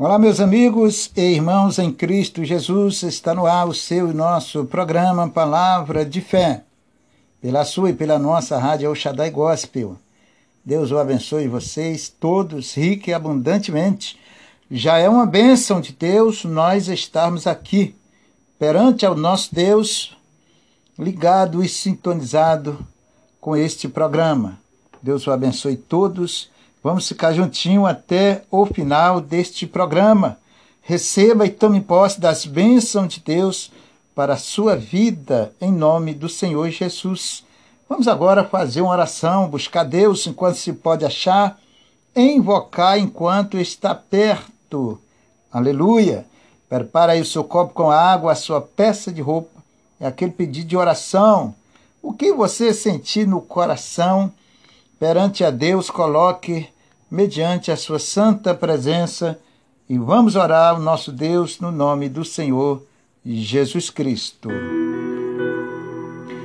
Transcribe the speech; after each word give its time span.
Olá, 0.00 0.16
meus 0.16 0.38
amigos 0.38 1.10
e 1.16 1.22
irmãos 1.22 1.76
em 1.76 1.92
Cristo 1.92 2.44
Jesus, 2.44 3.02
está 3.02 3.34
no 3.34 3.46
ar 3.46 3.66
o 3.66 3.74
seu 3.74 4.12
e 4.12 4.14
nosso 4.14 4.64
programa 4.64 5.28
Palavra 5.28 6.04
de 6.04 6.20
Fé, 6.20 6.62
pela 7.42 7.64
sua 7.64 7.90
e 7.90 7.92
pela 7.92 8.16
nossa 8.16 8.56
rádio 8.60 8.92
Oxadai 8.92 9.28
Gospel. 9.28 9.98
Deus 10.64 10.92
o 10.92 10.98
abençoe 10.98 11.48
vocês 11.48 12.08
todos, 12.08 12.76
rica 12.76 13.10
e 13.10 13.12
abundantemente. 13.12 14.16
Já 14.70 14.98
é 14.98 15.08
uma 15.08 15.26
bênção 15.26 15.80
de 15.80 15.92
Deus 15.92 16.44
nós 16.44 16.86
estarmos 16.86 17.44
aqui, 17.44 17.96
perante 18.56 19.04
ao 19.04 19.16
nosso 19.16 19.52
Deus, 19.52 20.16
ligado 20.96 21.60
e 21.60 21.68
sintonizado 21.68 22.78
com 23.40 23.56
este 23.56 23.88
programa. 23.88 24.60
Deus 25.02 25.26
o 25.26 25.32
abençoe 25.32 25.76
todos 25.76 26.48
Vamos 26.88 27.06
ficar 27.06 27.34
juntinho 27.34 27.84
até 27.84 28.44
o 28.50 28.64
final 28.64 29.20
deste 29.20 29.66
programa. 29.66 30.38
Receba 30.80 31.44
e 31.44 31.50
tome 31.50 31.82
posse 31.82 32.18
das 32.18 32.46
bênçãos 32.46 33.12
de 33.12 33.20
Deus 33.20 33.70
para 34.14 34.32
a 34.32 34.38
sua 34.38 34.74
vida, 34.74 35.52
em 35.60 35.70
nome 35.70 36.14
do 36.14 36.30
Senhor 36.30 36.70
Jesus. 36.70 37.44
Vamos 37.86 38.08
agora 38.08 38.42
fazer 38.42 38.80
uma 38.80 38.92
oração, 38.92 39.50
buscar 39.50 39.84
Deus 39.84 40.26
enquanto 40.26 40.54
se 40.54 40.72
pode 40.72 41.04
achar, 41.04 41.60
invocar 42.16 42.98
enquanto 42.98 43.58
está 43.58 43.94
perto. 43.94 44.98
Aleluia! 45.52 46.24
Prepara 46.70 47.12
aí 47.12 47.20
o 47.20 47.26
seu 47.26 47.44
copo 47.44 47.74
com 47.74 47.90
água, 47.90 48.32
a 48.32 48.34
sua 48.34 48.62
peça 48.62 49.12
de 49.12 49.20
roupa. 49.20 49.62
É 50.00 50.06
aquele 50.06 50.32
pedido 50.32 50.68
de 50.68 50.76
oração. 50.76 51.54
O 52.02 52.14
que 52.14 52.32
você 52.32 52.72
sentir 52.72 53.28
no 53.28 53.42
coração, 53.42 54.32
perante 54.98 55.44
a 55.44 55.50
Deus, 55.50 55.90
coloque 55.90 56.66
mediante 57.10 57.70
a 57.70 57.76
sua 57.76 57.98
santa 57.98 58.54
presença 58.54 59.38
e 59.88 59.96
vamos 59.96 60.36
orar 60.36 60.74
ao 60.74 60.80
nosso 60.80 61.10
Deus 61.10 61.58
no 61.58 61.72
nome 61.72 62.08
do 62.08 62.24
Senhor 62.24 62.82
Jesus 63.24 63.88
Cristo. 63.88 64.50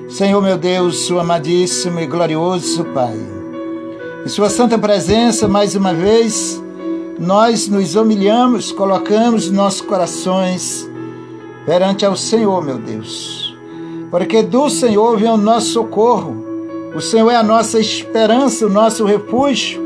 Senhor 0.09 0.41
meu 0.41 0.57
Deus, 0.57 1.09
o 1.09 1.19
amadíssimo 1.19 1.99
e 1.99 2.07
glorioso 2.07 2.85
Pai, 2.93 3.17
em 4.25 4.29
Sua 4.29 4.49
santa 4.49 4.77
presença, 4.77 5.47
mais 5.47 5.75
uma 5.75 5.93
vez, 5.93 6.63
nós 7.19 7.67
nos 7.67 7.95
humilhamos, 7.95 8.71
colocamos 8.71 9.49
nossos 9.49 9.81
corações 9.81 10.89
perante 11.65 12.05
ao 12.05 12.15
Senhor, 12.15 12.63
meu 12.63 12.77
Deus, 12.77 13.53
porque 14.09 14.41
do 14.41 14.69
Senhor 14.69 15.17
vem 15.17 15.29
o 15.29 15.37
nosso 15.37 15.71
socorro. 15.71 16.41
O 16.95 17.01
Senhor 17.01 17.31
é 17.31 17.35
a 17.35 17.43
nossa 17.43 17.79
esperança, 17.79 18.67
o 18.67 18.69
nosso 18.69 19.03
refúgio. 19.03 19.82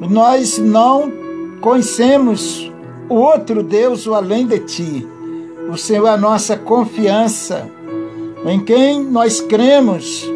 Nós 0.00 0.58
não 0.58 1.12
conhecemos 1.60 2.70
o 3.08 3.14
outro 3.14 3.62
Deus 3.62 4.06
o 4.06 4.14
além 4.14 4.46
de 4.46 4.58
ti. 4.60 5.08
O 5.70 5.76
Senhor 5.76 6.06
é 6.06 6.10
a 6.10 6.16
nossa 6.16 6.56
confiança, 6.56 7.68
em 8.44 8.60
quem 8.60 9.02
nós 9.02 9.40
cremos 9.40 10.28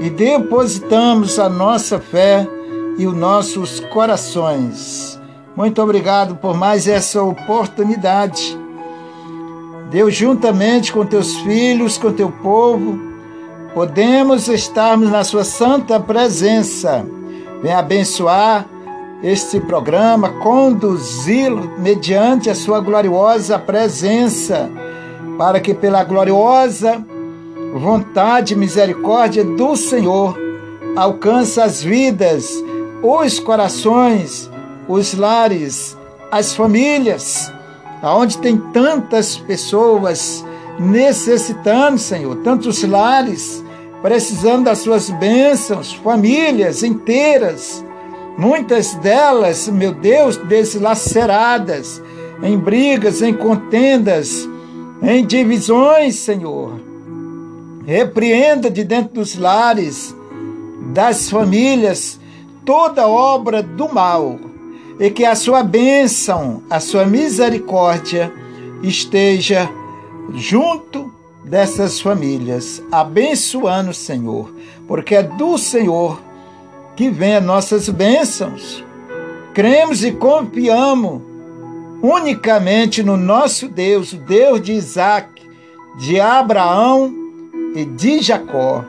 e 0.00 0.10
depositamos 0.10 1.38
a 1.38 1.48
nossa 1.48 1.98
fé 2.00 2.48
e 2.98 3.06
os 3.06 3.14
nossos 3.14 3.80
corações. 3.80 5.20
Muito 5.54 5.80
obrigado 5.80 6.36
por 6.36 6.56
mais 6.56 6.88
essa 6.88 7.22
oportunidade. 7.22 8.58
Deus, 9.90 10.14
juntamente 10.14 10.92
com 10.92 11.04
teus 11.04 11.36
filhos, 11.36 11.98
com 11.98 12.12
teu 12.12 12.30
povo, 12.30 12.98
podemos 13.74 14.48
estarmos 14.48 15.10
na 15.10 15.22
sua 15.22 15.44
santa 15.44 16.00
presença. 16.00 17.06
Vem 17.62 17.72
abençoar 17.72 18.66
este 19.22 19.60
programa, 19.60 20.30
conduzi-lo 20.40 21.78
mediante 21.78 22.50
a 22.50 22.54
sua 22.54 22.80
gloriosa 22.80 23.58
presença, 23.58 24.68
para 25.38 25.60
que 25.60 25.72
pela 25.72 26.02
gloriosa 26.02 27.04
vontade 27.74 28.54
e 28.54 28.56
misericórdia 28.56 29.44
do 29.44 29.76
Senhor 29.76 30.36
alcance 30.96 31.60
as 31.60 31.82
vidas, 31.82 32.62
os 33.02 33.38
corações, 33.38 34.50
os 34.88 35.14
lares, 35.14 35.96
as 36.30 36.54
famílias, 36.54 37.52
aonde 38.02 38.38
tem 38.38 38.58
tantas 38.72 39.36
pessoas 39.36 40.44
necessitando, 40.78 41.96
Senhor, 41.96 42.36
tantos 42.38 42.82
lares 42.82 43.62
precisando 44.02 44.64
das 44.64 44.78
suas 44.78 45.10
bênçãos, 45.10 45.92
famílias 45.92 46.82
inteiras 46.82 47.84
Muitas 48.36 48.94
delas, 48.94 49.68
meu 49.68 49.92
Deus, 49.92 50.36
deslaceradas, 50.36 52.02
em 52.42 52.58
brigas, 52.58 53.20
em 53.22 53.34
contendas, 53.34 54.48
em 55.02 55.24
divisões, 55.24 56.16
Senhor. 56.16 56.80
Repreenda 57.84 58.70
de 58.70 58.84
dentro 58.84 59.14
dos 59.14 59.36
lares, 59.36 60.14
das 60.92 61.28
famílias, 61.28 62.18
toda 62.64 63.06
obra 63.06 63.62
do 63.62 63.92
mal, 63.92 64.38
e 64.98 65.10
que 65.10 65.24
a 65.24 65.34
sua 65.34 65.62
bênção, 65.62 66.62
a 66.70 66.80
sua 66.80 67.04
misericórdia 67.04 68.32
esteja 68.82 69.68
junto 70.34 71.12
dessas 71.44 72.00
famílias, 72.00 72.82
abençoando, 72.90 73.92
Senhor, 73.92 74.52
porque 74.86 75.16
é 75.16 75.22
do 75.22 75.58
Senhor 75.58 76.20
que 77.02 77.10
venha 77.10 77.40
nossas 77.40 77.88
bênçãos. 77.88 78.84
Cremos 79.52 80.04
e 80.04 80.12
confiamos 80.12 81.20
unicamente 82.00 83.02
no 83.02 83.16
nosso 83.16 83.66
Deus, 83.66 84.12
o 84.12 84.18
Deus 84.18 84.62
de 84.62 84.72
Isaac, 84.72 85.42
de 85.98 86.20
Abraão 86.20 87.12
e 87.74 87.84
de 87.84 88.22
Jacó. 88.22 88.84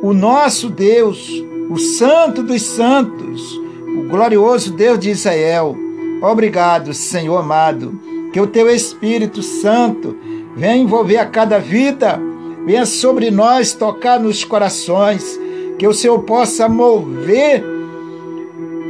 O 0.00 0.12
nosso 0.12 0.70
Deus, 0.70 1.28
o 1.68 1.76
Santo 1.76 2.40
dos 2.44 2.62
Santos, 2.62 3.52
o 3.98 4.08
glorioso 4.08 4.72
Deus 4.72 5.00
de 5.00 5.10
Israel. 5.10 5.76
Obrigado, 6.22 6.94
Senhor 6.94 7.36
amado, 7.36 8.00
que 8.32 8.40
o 8.40 8.46
teu 8.46 8.70
Espírito 8.70 9.42
Santo 9.42 10.16
venha 10.54 10.76
envolver 10.76 11.16
a 11.16 11.26
cada 11.26 11.58
vida, 11.58 12.16
venha 12.64 12.86
sobre 12.86 13.28
nós 13.28 13.72
tocar 13.72 14.20
nos 14.20 14.44
corações 14.44 15.36
que 15.80 15.88
o 15.88 15.94
Senhor 15.94 16.18
possa 16.24 16.68
mover 16.68 17.64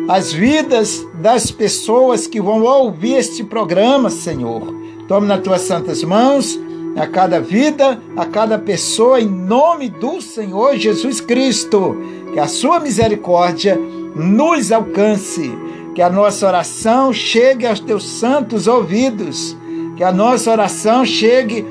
as 0.09 0.33
vidas 0.33 1.07
das 1.15 1.49
pessoas 1.49 2.27
que 2.27 2.41
vão 2.41 2.65
ouvir 2.65 3.15
este 3.15 3.45
programa, 3.45 4.11
Senhor. 4.11 4.75
Tome 5.07 5.29
nas 5.29 5.41
tuas 5.41 5.61
santas 5.61 6.03
mãos 6.03 6.59
a 6.97 7.07
cada 7.07 7.41
vida, 7.41 8.03
a 8.17 8.27
cada 8.27 8.59
pessoa, 8.59 9.21
em 9.21 9.29
nome 9.29 9.89
do 9.89 10.21
Senhor 10.21 10.77
Jesus 10.77 11.21
Cristo. 11.21 11.97
Que 12.33 12.41
a 12.41 12.49
sua 12.49 12.81
misericórdia 12.81 13.79
nos 14.17 14.73
alcance, 14.73 15.49
que 15.95 16.03
a 16.03 16.11
nossa 16.11 16.45
oração 16.45 17.13
chegue 17.13 17.69
aos 17.69 17.79
teus 17.79 18.03
santos 18.03 18.67
ouvidos, 18.67 19.57
que 19.97 20.03
a 20.03 20.11
nossa 20.11 20.51
oração 20.51 21.07
chegue 21.07 21.65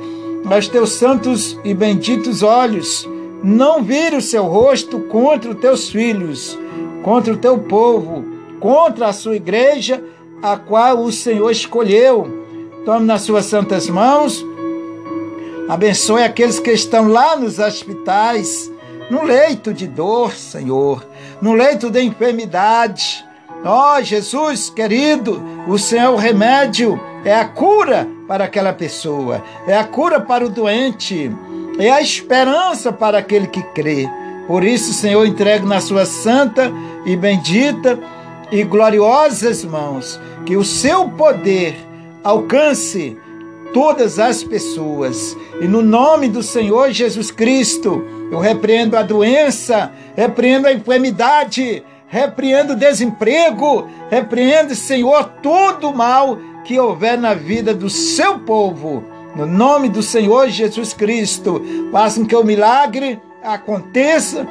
aos 0.49 0.69
teus 0.69 0.93
santos 0.93 1.59
e 1.65 1.73
benditos 1.73 2.41
olhos 2.41 3.05
não 3.43 3.83
vire 3.83 4.17
o 4.17 4.21
seu 4.21 4.43
rosto 4.43 4.99
contra 5.01 5.51
os 5.51 5.59
teus 5.59 5.89
filhos, 5.89 6.57
contra 7.03 7.33
o 7.33 7.37
teu 7.37 7.57
povo, 7.57 8.25
contra 8.59 9.07
a 9.07 9.13
sua 9.13 9.35
igreja, 9.35 10.03
a 10.41 10.57
qual 10.57 10.99
o 10.99 11.11
Senhor 11.11 11.49
escolheu. 11.49 12.45
Tome 12.85 13.05
nas 13.05 13.21
suas 13.21 13.45
santas 13.45 13.89
mãos, 13.89 14.45
abençoe 15.67 16.23
aqueles 16.23 16.59
que 16.59 16.71
estão 16.71 17.07
lá 17.07 17.35
nos 17.35 17.59
hospitais, 17.59 18.71
no 19.09 19.23
leito 19.23 19.73
de 19.73 19.87
dor, 19.87 20.33
Senhor, 20.33 21.05
no 21.41 21.53
leito 21.53 21.89
de 21.89 22.01
enfermidade. 22.01 23.25
Ó 23.63 23.97
oh, 23.97 24.01
Jesus 24.01 24.69
querido, 24.69 25.43
o 25.67 25.77
Senhor 25.77 26.03
é 26.03 26.09
o 26.09 26.15
remédio, 26.15 26.99
é 27.25 27.35
a 27.35 27.45
cura 27.45 28.07
para 28.27 28.45
aquela 28.45 28.71
pessoa, 28.71 29.43
é 29.67 29.77
a 29.77 29.83
cura 29.83 30.21
para 30.21 30.45
o 30.45 30.49
doente 30.49 31.29
é 31.79 31.89
a 31.89 32.01
esperança 32.01 32.91
para 32.91 33.17
aquele 33.17 33.47
que 33.47 33.63
crê. 33.63 34.07
Por 34.47 34.63
isso, 34.63 34.93
Senhor, 34.93 35.25
entrego 35.25 35.65
na 35.65 35.79
sua 35.79 36.05
santa 36.05 36.71
e 37.05 37.15
bendita 37.15 37.97
e 38.51 38.63
gloriosas 38.63 39.63
mãos 39.63 40.19
que 40.45 40.57
o 40.57 40.63
seu 40.63 41.07
poder 41.09 41.75
alcance 42.23 43.17
todas 43.73 44.19
as 44.19 44.43
pessoas. 44.43 45.37
E 45.61 45.67
no 45.67 45.81
nome 45.81 46.27
do 46.27 46.41
Senhor 46.43 46.91
Jesus 46.91 47.31
Cristo, 47.31 48.03
eu 48.31 48.39
repreendo 48.39 48.97
a 48.97 49.03
doença, 49.03 49.91
repreendo 50.15 50.67
a 50.67 50.73
enfermidade, 50.73 51.83
repreendo 52.07 52.73
o 52.73 52.75
desemprego, 52.75 53.87
repreendo, 54.09 54.75
Senhor, 54.75 55.23
todo 55.41 55.89
o 55.89 55.95
mal 55.95 56.37
que 56.65 56.79
houver 56.79 57.17
na 57.17 57.33
vida 57.33 57.73
do 57.73 57.89
seu 57.89 58.39
povo 58.39 59.03
no 59.39 59.47
nome 59.47 59.87
do 59.87 60.03
Senhor 60.03 60.49
Jesus 60.49 60.93
Cristo, 60.93 61.61
façam 61.93 62.25
que 62.25 62.35
o 62.35 62.43
milagre 62.43 63.21
aconteça 63.41 64.45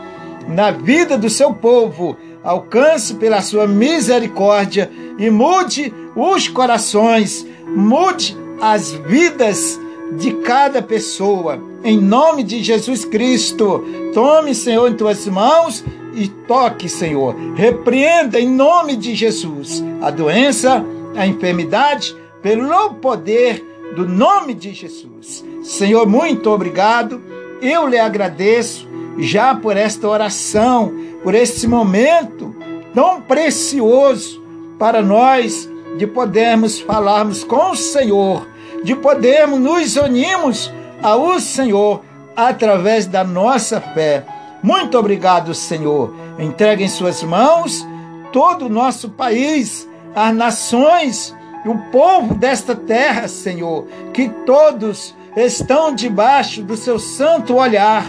na 0.49 0.71
vida 0.71 1.19
do 1.19 1.29
seu 1.29 1.53
povo, 1.53 2.17
alcance 2.43 3.13
pela 3.15 3.43
sua 3.43 3.67
misericórdia 3.67 4.91
e 5.19 5.29
mude 5.29 5.93
os 6.17 6.49
corações, 6.49 7.47
mude 7.67 8.35
as 8.63 8.93
vidas 8.93 9.79
de 10.17 10.33
cada 10.37 10.81
pessoa. 10.81 11.63
Em 11.85 12.01
nome 12.01 12.43
de 12.43 12.63
Jesus 12.63 13.05
Cristo, 13.05 13.85
tome, 14.15 14.55
Senhor, 14.55 14.91
em 14.91 14.95
tuas 14.95 15.27
mãos 15.27 15.85
e 16.15 16.29
toque, 16.29 16.89
Senhor. 16.89 17.37
Repreenda 17.55 18.41
em 18.41 18.49
nome 18.49 18.97
de 18.97 19.15
Jesus 19.15 19.85
a 20.01 20.11
doença, 20.11 20.83
a 21.15 21.27
enfermidade, 21.27 22.17
pelo 22.41 22.95
poder 22.95 23.63
do 23.99 24.07
nome 24.07 24.55
de 24.55 24.73
Jesus. 24.73 25.45
Senhor, 25.65 26.07
muito 26.07 26.49
obrigado. 26.51 27.21
Eu 27.61 27.89
lhe 27.89 27.99
agradeço 27.99 28.89
já 29.19 29.57
por 29.57 29.77
esta 29.77 30.09
oração, 30.09 30.95
por 31.25 31.35
este 31.35 31.67
momento 31.67 32.55
tão 32.95 33.21
precioso 33.21 34.41
para 34.79 35.03
nós 35.03 35.69
de 35.97 36.07
podermos 36.07 36.81
falarmos 36.81 37.43
com 37.43 37.73
o 37.73 37.77
Senhor, 37.77 38.47
de 38.85 38.95
podermos 38.95 39.59
nos 39.59 39.97
unirmos 39.97 40.73
ao 41.03 41.41
Senhor 41.41 42.01
através 42.37 43.05
da 43.05 43.25
nossa 43.25 43.81
fé. 43.81 44.25
Muito 44.63 44.97
obrigado, 44.97 45.53
Senhor. 45.55 46.15
Entregue 46.39 46.85
em 46.85 46.89
Suas 46.89 47.21
mãos 47.25 47.85
todo 48.33 48.67
o 48.67 48.71
nosso 48.71 49.09
país, 49.11 49.89
as 50.15 50.33
nações, 50.33 51.35
o 51.65 51.77
povo 51.91 52.35
desta 52.35 52.75
terra, 52.75 53.29
Senhor, 53.29 53.87
que 54.13 54.29
todos 54.47 55.15
estão 55.37 55.95
debaixo 55.95 56.63
do 56.63 56.77
seu 56.77 56.99
santo 56.99 57.57
olhar, 57.57 58.07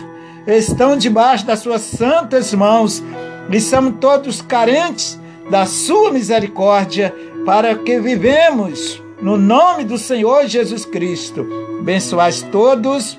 estão 0.47 0.97
debaixo 0.97 1.45
das 1.45 1.59
suas 1.59 1.81
santas 1.81 2.53
mãos 2.53 3.03
e 3.51 3.59
somos 3.59 3.95
todos 3.99 4.41
carentes 4.41 5.19
da 5.49 5.65
sua 5.65 6.11
misericórdia 6.11 7.13
para 7.45 7.75
que 7.75 7.99
vivemos 7.99 9.01
no 9.21 9.37
nome 9.37 9.83
do 9.83 9.97
Senhor 9.97 10.47
Jesus 10.47 10.85
Cristo. 10.85 11.45
Abençoais 11.79 12.41
todos 12.51 13.17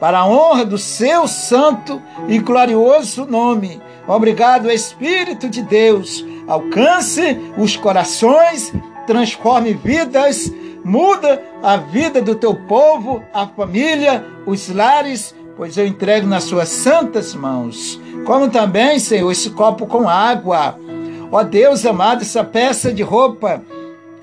para 0.00 0.20
a 0.20 0.26
honra 0.26 0.64
do 0.64 0.78
seu 0.78 1.26
santo 1.26 2.00
e 2.28 2.38
glorioso 2.38 3.26
nome. 3.26 3.80
Obrigado, 4.06 4.70
Espírito 4.70 5.48
de 5.48 5.62
Deus. 5.62 6.24
Alcance 6.46 7.38
os 7.56 7.76
corações, 7.76 8.72
transforme 9.06 9.74
vidas, 9.74 10.52
muda 10.84 11.42
a 11.62 11.76
vida 11.76 12.22
do 12.22 12.34
teu 12.34 12.54
povo, 12.54 13.22
a 13.32 13.46
família, 13.46 14.24
os 14.46 14.68
lares, 14.68 15.34
pois 15.56 15.76
eu 15.76 15.86
entrego 15.86 16.26
nas 16.26 16.44
suas 16.44 16.68
santas 16.68 17.34
mãos. 17.34 18.00
Como 18.24 18.48
também, 18.48 18.98
Senhor, 18.98 19.30
esse 19.30 19.50
copo 19.50 19.86
com 19.86 20.08
água. 20.08 20.78
Ó 21.32 21.42
Deus 21.42 21.84
amado, 21.84 22.22
essa 22.22 22.44
peça 22.44 22.92
de 22.92 23.02
roupa 23.02 23.62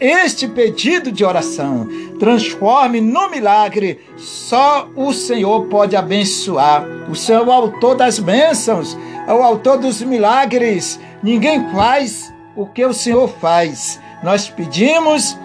este 0.04 0.50
pedido 0.50 1.12
de 1.12 1.24
oração. 1.24 1.88
Transforme 2.20 3.00
no 3.00 3.30
milagre. 3.30 4.02
Só 4.18 4.90
o 4.96 5.14
Senhor 5.14 5.68
pode 5.68 5.96
abençoar. 5.96 6.86
O 7.10 7.16
Senhor 7.16 7.42
é 7.42 7.46
o 7.46 7.52
autor 7.52 7.96
das 7.96 8.20
bênçãos, 8.20 8.98
é 9.28 9.34
o 9.34 9.42
autor 9.42 9.78
dos 9.78 10.02
milagres. 10.02 11.00
Ninguém 11.22 11.70
faz 11.70 12.34
o 12.56 12.66
que 12.66 12.86
o 12.86 12.94
Senhor 12.94 13.28
faz. 13.28 14.00
Nós 14.24 14.50
pedimos, 14.50 15.38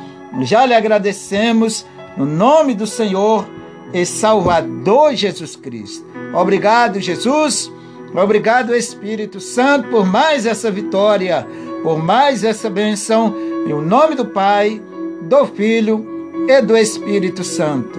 já 0.43 0.67
lhe 0.67 0.75
agradecemos, 0.75 1.87
no 2.17 2.27
nome 2.27 2.75
do 2.75 2.87
Senhor 2.87 3.49
e 3.93 4.05
Salvador 4.05 5.15
Jesus 5.15 5.57
Cristo. 5.57 6.07
Obrigado, 6.35 7.01
Jesus. 7.01 7.71
Obrigado, 8.15 8.75
Espírito 8.75 9.41
Santo, 9.41 9.89
por 9.89 10.07
mais 10.07 10.47
essa 10.47 10.71
vitória, 10.71 11.47
por 11.83 12.03
mais 12.03 12.43
essa 12.43 12.71
benção 12.71 13.35
em 13.67 13.73
nome 13.83 14.15
do 14.15 14.25
Pai, 14.25 14.81
do 15.23 15.47
Filho 15.47 16.07
e 16.49 16.63
do 16.63 16.77
Espírito 16.77 17.45
Santo. 17.45 17.99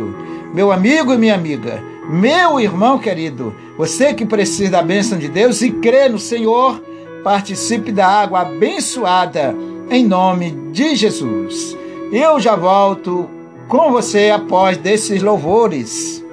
Meu 0.53 0.71
amigo 0.71 1.13
e 1.13 1.17
minha 1.17 1.35
amiga, 1.35 1.83
meu 2.09 2.59
irmão 2.59 2.97
querido, 2.97 3.53
você 3.77 4.13
que 4.13 4.25
precisa 4.25 4.71
da 4.71 4.81
bênção 4.81 5.17
de 5.17 5.27
Deus 5.27 5.61
e 5.61 5.71
crê 5.71 6.09
no 6.09 6.17
Senhor, 6.17 6.81
participe 7.23 7.91
da 7.91 8.07
água 8.07 8.41
abençoada 8.41 9.55
em 9.91 10.05
nome 10.05 10.51
de 10.71 10.95
Jesus. 10.95 11.77
Eu 12.11 12.39
já 12.39 12.55
volto 12.55 13.29
com 13.67 13.91
você 13.91 14.31
após 14.31 14.77
desses 14.77 15.21
louvores. 15.21 16.25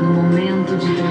No 0.00 0.08
momento 0.08 0.76
de 0.76 1.01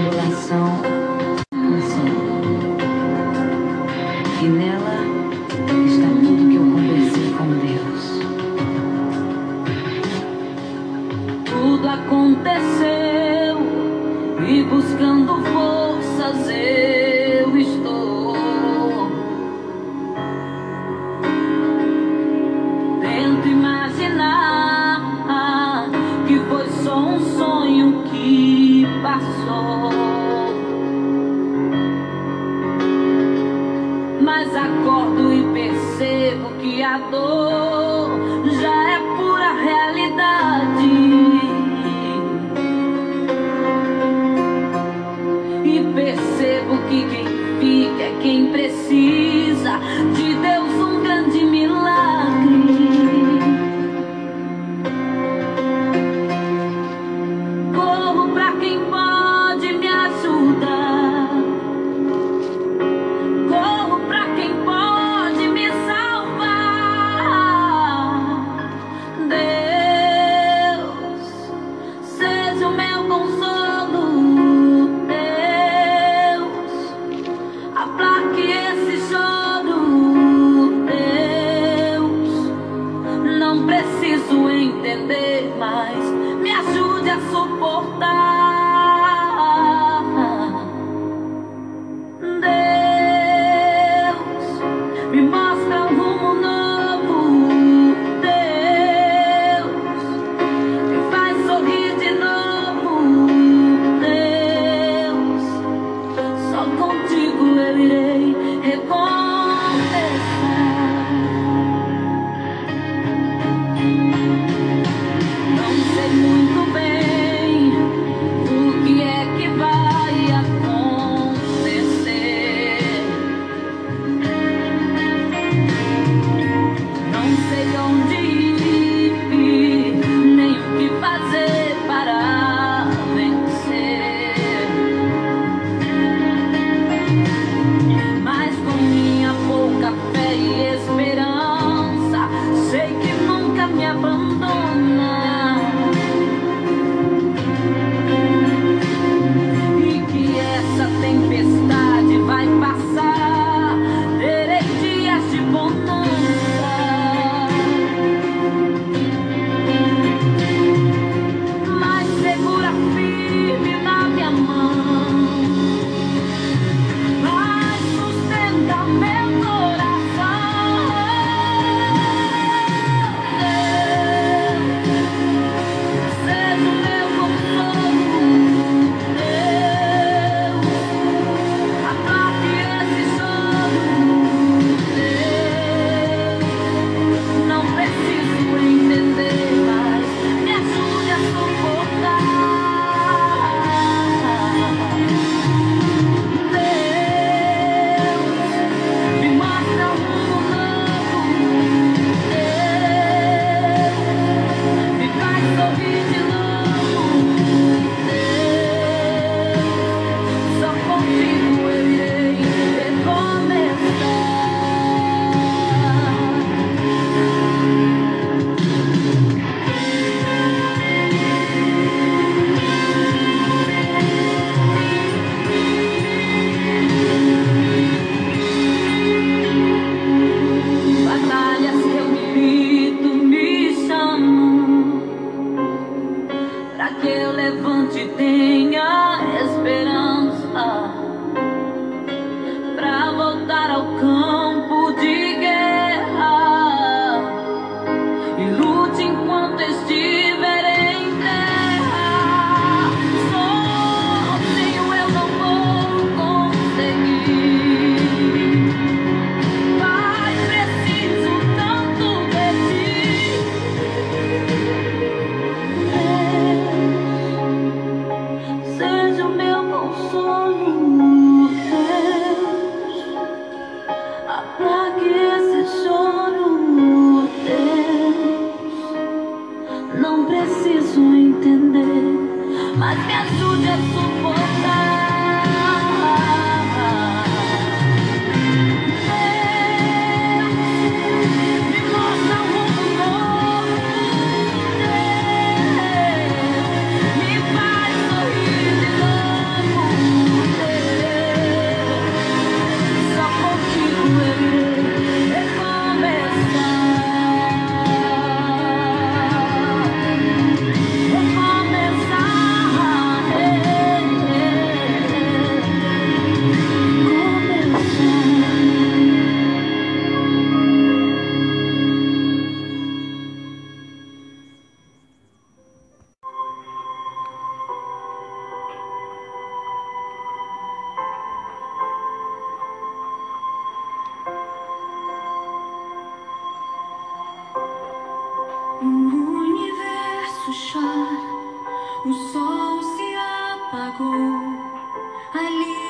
Ali 345.33 345.80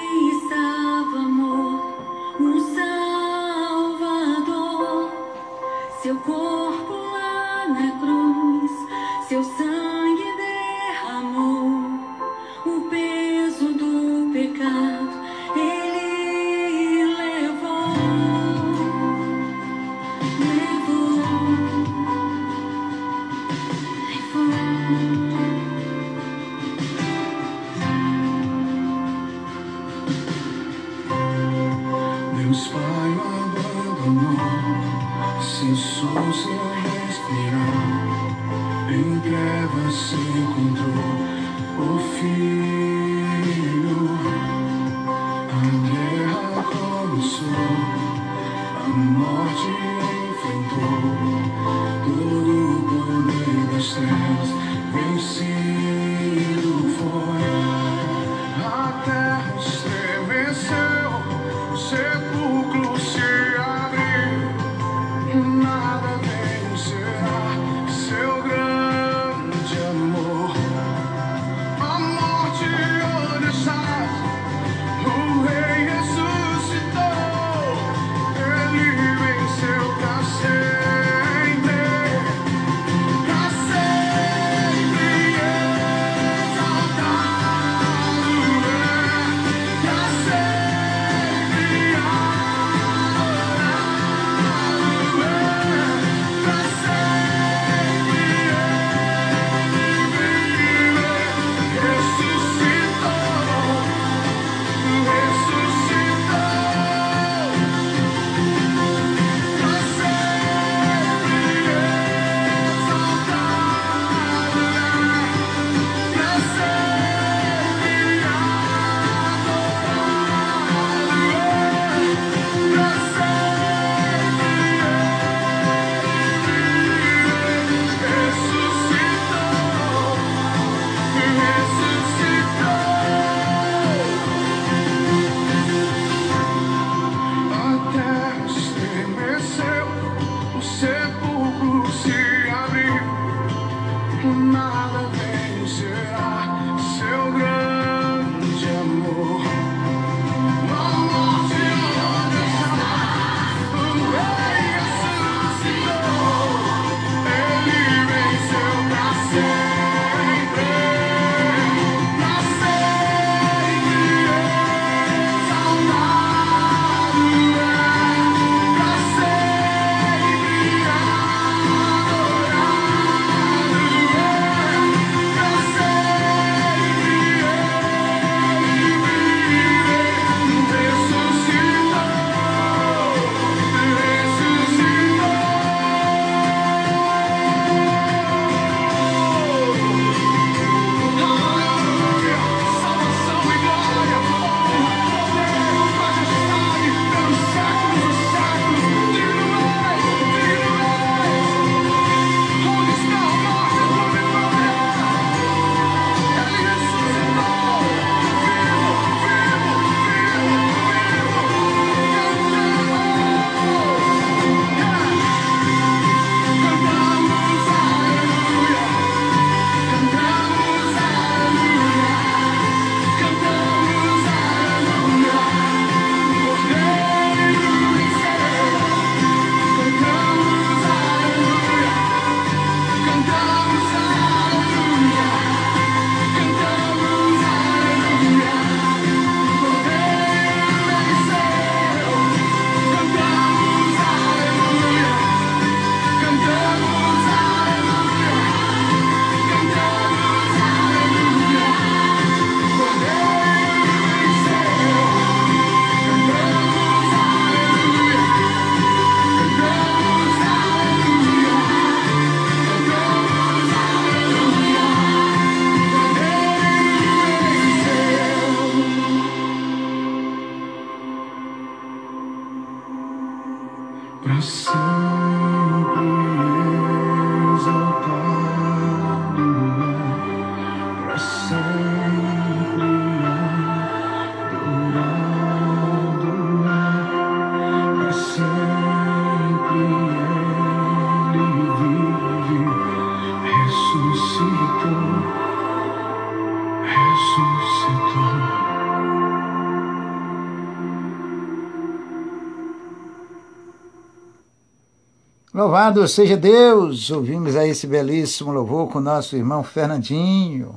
Louvado 305.72 306.06
seja 306.06 306.36
Deus! 306.36 307.10
Ouvimos 307.12 307.56
aí 307.56 307.70
esse 307.70 307.88
belíssimo 307.88 308.52
louvor 308.52 308.90
com 308.90 309.00
nosso 309.00 309.38
irmão 309.38 309.64
Fernandinho, 309.64 310.76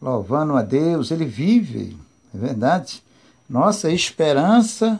louvando 0.00 0.56
a 0.56 0.62
Deus. 0.62 1.10
Ele 1.10 1.26
vive, 1.26 1.94
é 2.34 2.38
verdade. 2.38 3.02
Nossa 3.46 3.90
esperança 3.90 4.98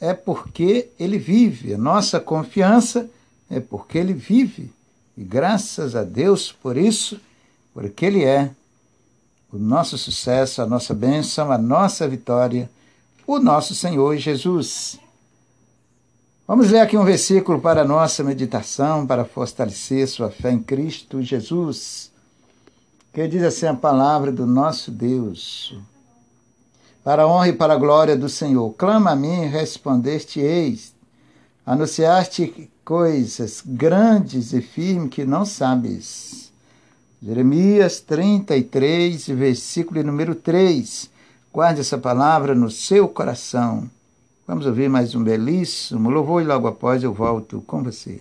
é 0.00 0.14
porque 0.14 0.90
ele 0.96 1.18
vive, 1.18 1.74
a 1.74 1.76
nossa 1.76 2.20
confiança 2.20 3.10
é 3.50 3.58
porque 3.58 3.98
ele 3.98 4.14
vive. 4.14 4.70
E 5.18 5.24
graças 5.24 5.96
a 5.96 6.04
Deus 6.04 6.52
por 6.52 6.76
isso, 6.76 7.20
porque 7.74 8.06
ele 8.06 8.22
é 8.22 8.52
o 9.52 9.58
nosso 9.58 9.98
sucesso, 9.98 10.62
a 10.62 10.66
nossa 10.66 10.94
bênção, 10.94 11.50
a 11.50 11.58
nossa 11.58 12.06
vitória, 12.06 12.70
o 13.26 13.40
nosso 13.40 13.74
Senhor 13.74 14.16
Jesus. 14.18 15.00
Vamos 16.50 16.72
ler 16.72 16.80
aqui 16.80 16.98
um 16.98 17.04
versículo 17.04 17.60
para 17.60 17.82
a 17.82 17.84
nossa 17.84 18.24
meditação, 18.24 19.06
para 19.06 19.24
fortalecer 19.24 20.08
sua 20.08 20.32
fé 20.32 20.50
em 20.50 20.58
Cristo 20.58 21.22
Jesus, 21.22 22.10
que 23.12 23.28
diz 23.28 23.44
assim 23.44 23.66
a 23.66 23.74
palavra 23.74 24.32
do 24.32 24.44
nosso 24.48 24.90
Deus. 24.90 25.78
Para 27.04 27.22
a 27.22 27.28
honra 27.28 27.50
e 27.50 27.52
para 27.52 27.74
a 27.74 27.76
glória 27.76 28.16
do 28.16 28.28
Senhor, 28.28 28.68
clama 28.72 29.12
a 29.12 29.14
mim 29.14 29.44
e 29.44 29.46
respondeste-eis. 29.46 30.92
Anunciaste 31.64 32.68
coisas 32.84 33.62
grandes 33.64 34.52
e 34.52 34.60
firmes 34.60 35.10
que 35.10 35.24
não 35.24 35.44
sabes. 35.44 36.52
Jeremias 37.22 38.00
33, 38.00 39.28
versículo 39.28 40.02
número 40.02 40.34
3. 40.34 41.10
Guarde 41.52 41.82
essa 41.82 41.96
palavra 41.96 42.56
no 42.56 42.68
seu 42.72 43.06
coração 43.06 43.88
Vamos 44.50 44.66
ouvir 44.66 44.90
mais 44.90 45.14
um 45.14 45.22
belíssimo 45.22 46.10
louvor 46.10 46.42
e 46.42 46.44
logo 46.44 46.66
após 46.66 47.04
eu 47.04 47.14
volto 47.14 47.62
com 47.68 47.84
você. 47.84 48.20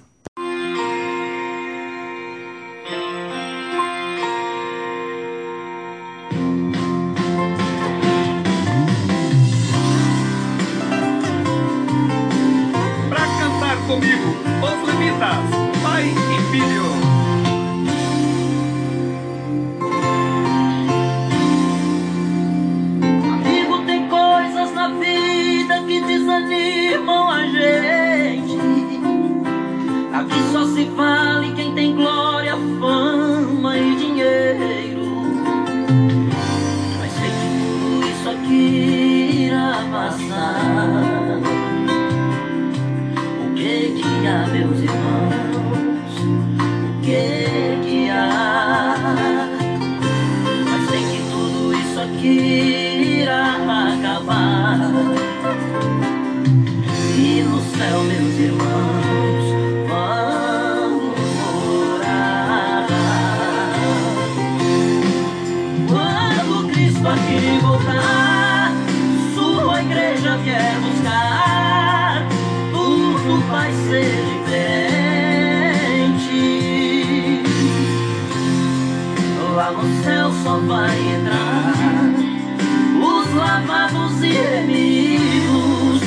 Os 83.59 83.67
lavados 83.67 84.23
e 84.23 84.31
remidos, 84.31 86.01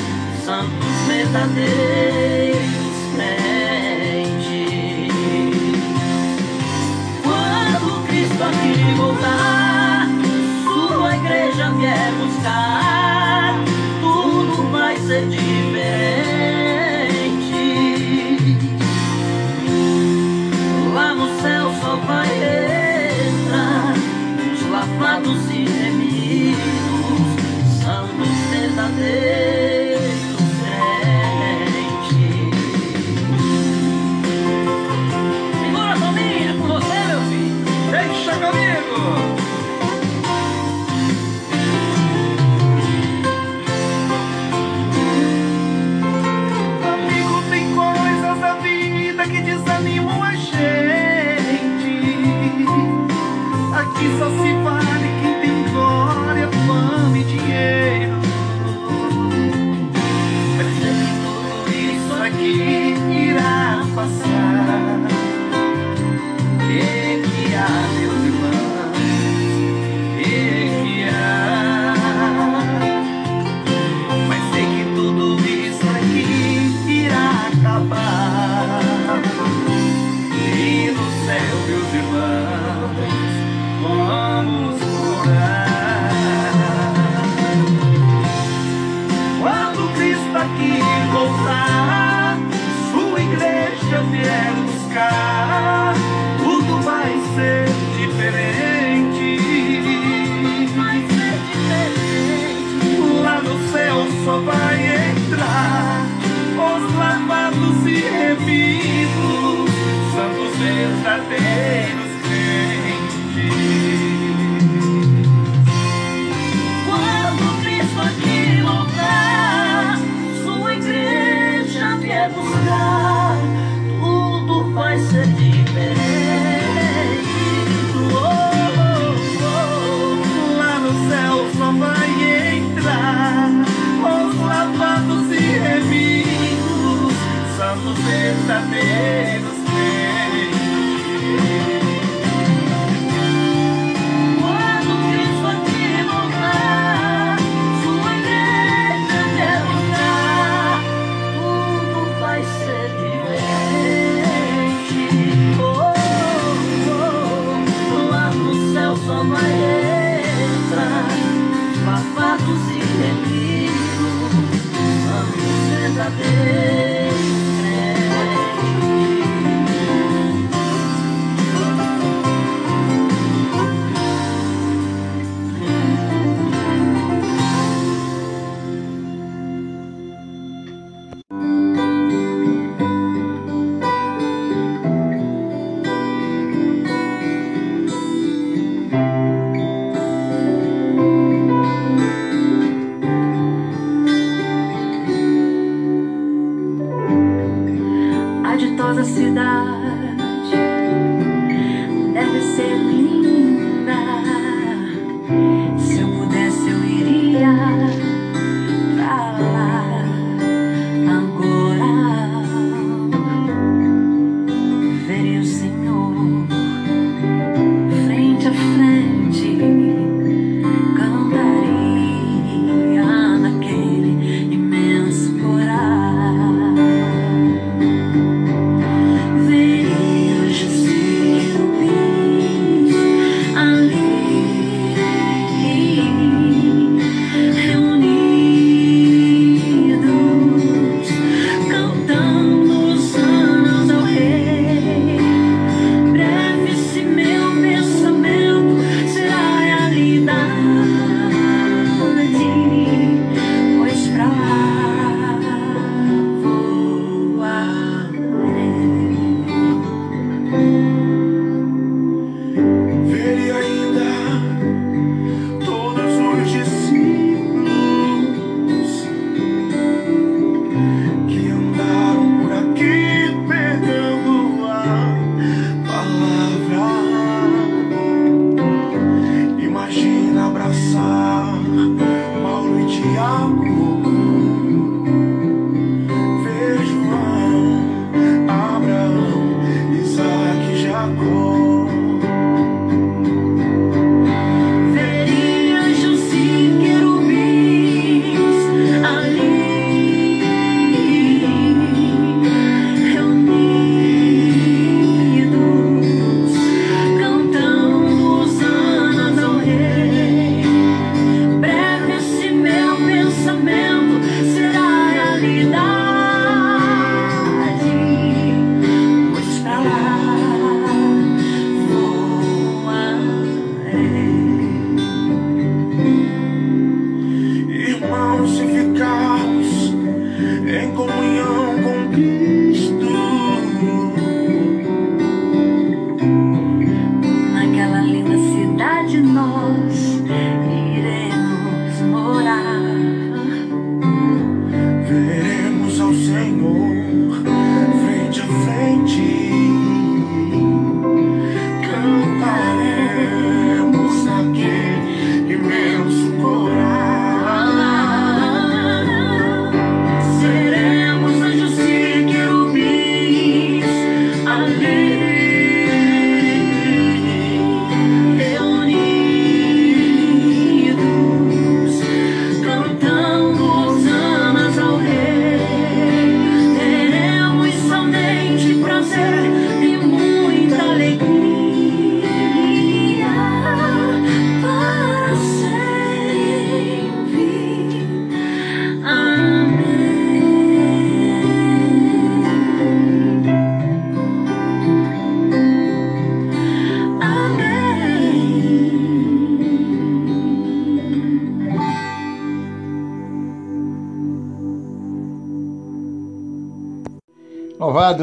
santos 0.44 0.88
verdadeiros 1.06 2.62
crentes. 3.14 4.32
Quando 7.22 8.06
Cristo 8.06 8.42
aqui 8.42 8.94
voltar, 8.96 10.08
sua 10.64 11.16
igreja 11.16 11.70
vier 11.72 12.12
buscar, 12.12 13.54
tudo 14.00 14.70
vai 14.70 14.96
ser 14.96 15.26
diferente. 15.26 15.41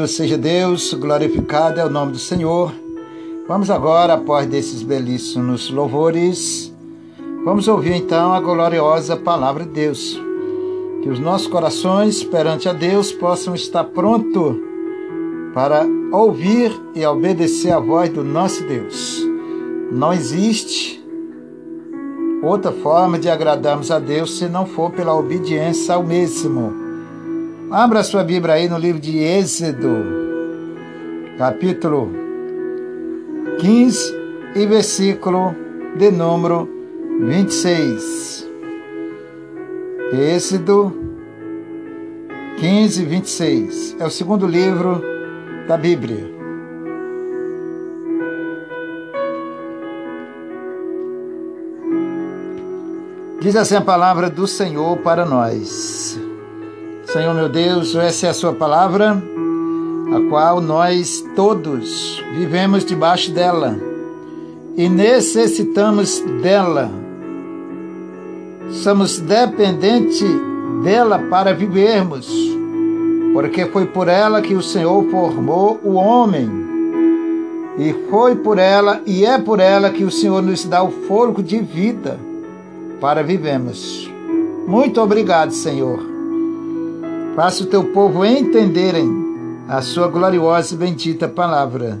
Louvado 0.00 0.16
seja 0.16 0.38
Deus, 0.38 0.94
glorificado 0.94 1.78
é 1.78 1.84
o 1.84 1.90
nome 1.90 2.12
do 2.12 2.18
Senhor. 2.18 2.72
Vamos 3.46 3.68
agora, 3.70 4.14
após 4.14 4.46
desses 4.46 4.82
belíssimos 4.82 5.70
louvores, 5.70 6.74
vamos 7.44 7.68
ouvir 7.68 7.96
então 7.96 8.32
a 8.32 8.40
gloriosa 8.40 9.14
palavra 9.14 9.62
de 9.64 9.72
Deus. 9.72 10.18
Que 11.02 11.10
os 11.10 11.18
nossos 11.18 11.48
corações 11.48 12.24
perante 12.24 12.66
a 12.66 12.72
Deus 12.72 13.12
possam 13.12 13.54
estar 13.54 13.84
prontos 13.84 14.56
para 15.52 15.86
ouvir 16.12 16.72
e 16.94 17.04
obedecer 17.04 17.72
a 17.72 17.78
voz 17.78 18.08
do 18.08 18.24
nosso 18.24 18.64
Deus. 18.64 19.22
Não 19.92 20.14
existe 20.14 21.04
outra 22.42 22.72
forma 22.72 23.18
de 23.18 23.28
agradarmos 23.28 23.90
a 23.90 23.98
Deus 23.98 24.38
se 24.38 24.48
não 24.48 24.64
for 24.64 24.90
pela 24.92 25.14
obediência 25.14 25.94
ao 25.94 26.02
mesmo. 26.02 26.79
Abra 27.70 28.02
sua 28.02 28.24
Bíblia 28.24 28.54
aí 28.54 28.68
no 28.68 28.76
livro 28.76 29.00
de 29.00 29.16
Êxodo, 29.20 30.04
capítulo 31.38 32.10
15 33.60 34.12
e 34.56 34.66
versículo 34.66 35.54
de 35.96 36.10
número 36.10 36.68
26. 37.20 38.48
Êxodo 40.12 40.92
15, 42.58 43.04
26. 43.04 43.96
É 44.00 44.04
o 44.04 44.10
segundo 44.10 44.48
livro 44.48 45.00
da 45.68 45.76
Bíblia. 45.76 46.28
Diz 53.40 53.54
assim 53.54 53.76
a 53.76 53.80
palavra 53.80 54.28
do 54.28 54.48
Senhor 54.48 54.96
para 54.96 55.24
nós. 55.24 56.29
Senhor 57.12 57.34
meu 57.34 57.48
Deus, 57.48 57.96
essa 57.96 58.28
é 58.28 58.30
a 58.30 58.34
sua 58.34 58.52
palavra, 58.52 59.20
a 60.14 60.28
qual 60.28 60.60
nós 60.60 61.24
todos 61.34 62.22
vivemos 62.34 62.84
debaixo 62.84 63.32
dela 63.32 63.76
e 64.76 64.88
necessitamos 64.88 66.20
dela. 66.40 66.88
Somos 68.70 69.18
dependentes 69.18 70.22
dela 70.84 71.18
para 71.18 71.52
vivermos, 71.52 72.32
porque 73.32 73.66
foi 73.66 73.86
por 73.86 74.06
ela 74.06 74.40
que 74.40 74.54
o 74.54 74.62
Senhor 74.62 75.04
formou 75.10 75.80
o 75.82 75.94
homem. 75.94 76.48
E 77.76 77.92
foi 78.08 78.36
por 78.36 78.56
ela 78.56 79.00
e 79.04 79.24
é 79.24 79.36
por 79.36 79.58
ela 79.58 79.90
que 79.90 80.04
o 80.04 80.12
Senhor 80.12 80.42
nos 80.42 80.64
dá 80.64 80.80
o 80.84 80.92
fôlego 81.08 81.42
de 81.42 81.58
vida 81.58 82.20
para 83.00 83.20
vivermos. 83.24 84.08
Muito 84.64 85.00
obrigado, 85.00 85.50
Senhor. 85.50 86.09
Faça 87.40 87.64
o 87.64 87.66
teu 87.66 87.84
povo 87.84 88.22
entenderem 88.22 89.10
a 89.66 89.80
sua 89.80 90.08
gloriosa 90.08 90.74
e 90.74 90.76
bendita 90.76 91.26
palavra. 91.26 91.98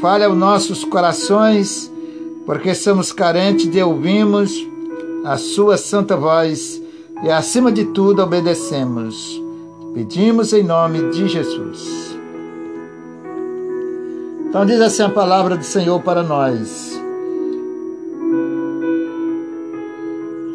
Fale 0.00 0.24
aos 0.24 0.36
nossos 0.36 0.84
corações, 0.84 1.88
porque 2.44 2.74
somos 2.74 3.12
carentes 3.12 3.70
de 3.70 3.80
ouvirmos 3.80 4.52
a 5.24 5.36
sua 5.36 5.76
santa 5.76 6.16
voz 6.16 6.82
e, 7.22 7.30
acima 7.30 7.70
de 7.70 7.84
tudo, 7.84 8.24
obedecemos. 8.24 9.40
Pedimos 9.94 10.52
em 10.52 10.64
nome 10.64 11.10
de 11.10 11.28
Jesus. 11.28 12.18
Então, 14.48 14.66
diz 14.66 14.80
assim 14.80 15.04
a 15.04 15.10
palavra 15.10 15.56
do 15.56 15.64
Senhor 15.64 16.02
para 16.02 16.24
nós. 16.24 17.00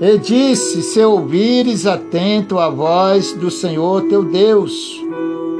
E 0.01 0.17
disse: 0.17 0.81
Se 0.81 0.99
ouvires 0.99 1.85
atento 1.85 2.57
a 2.57 2.71
voz 2.71 3.33
do 3.33 3.51
Senhor 3.51 4.07
teu 4.07 4.23
Deus, 4.23 4.99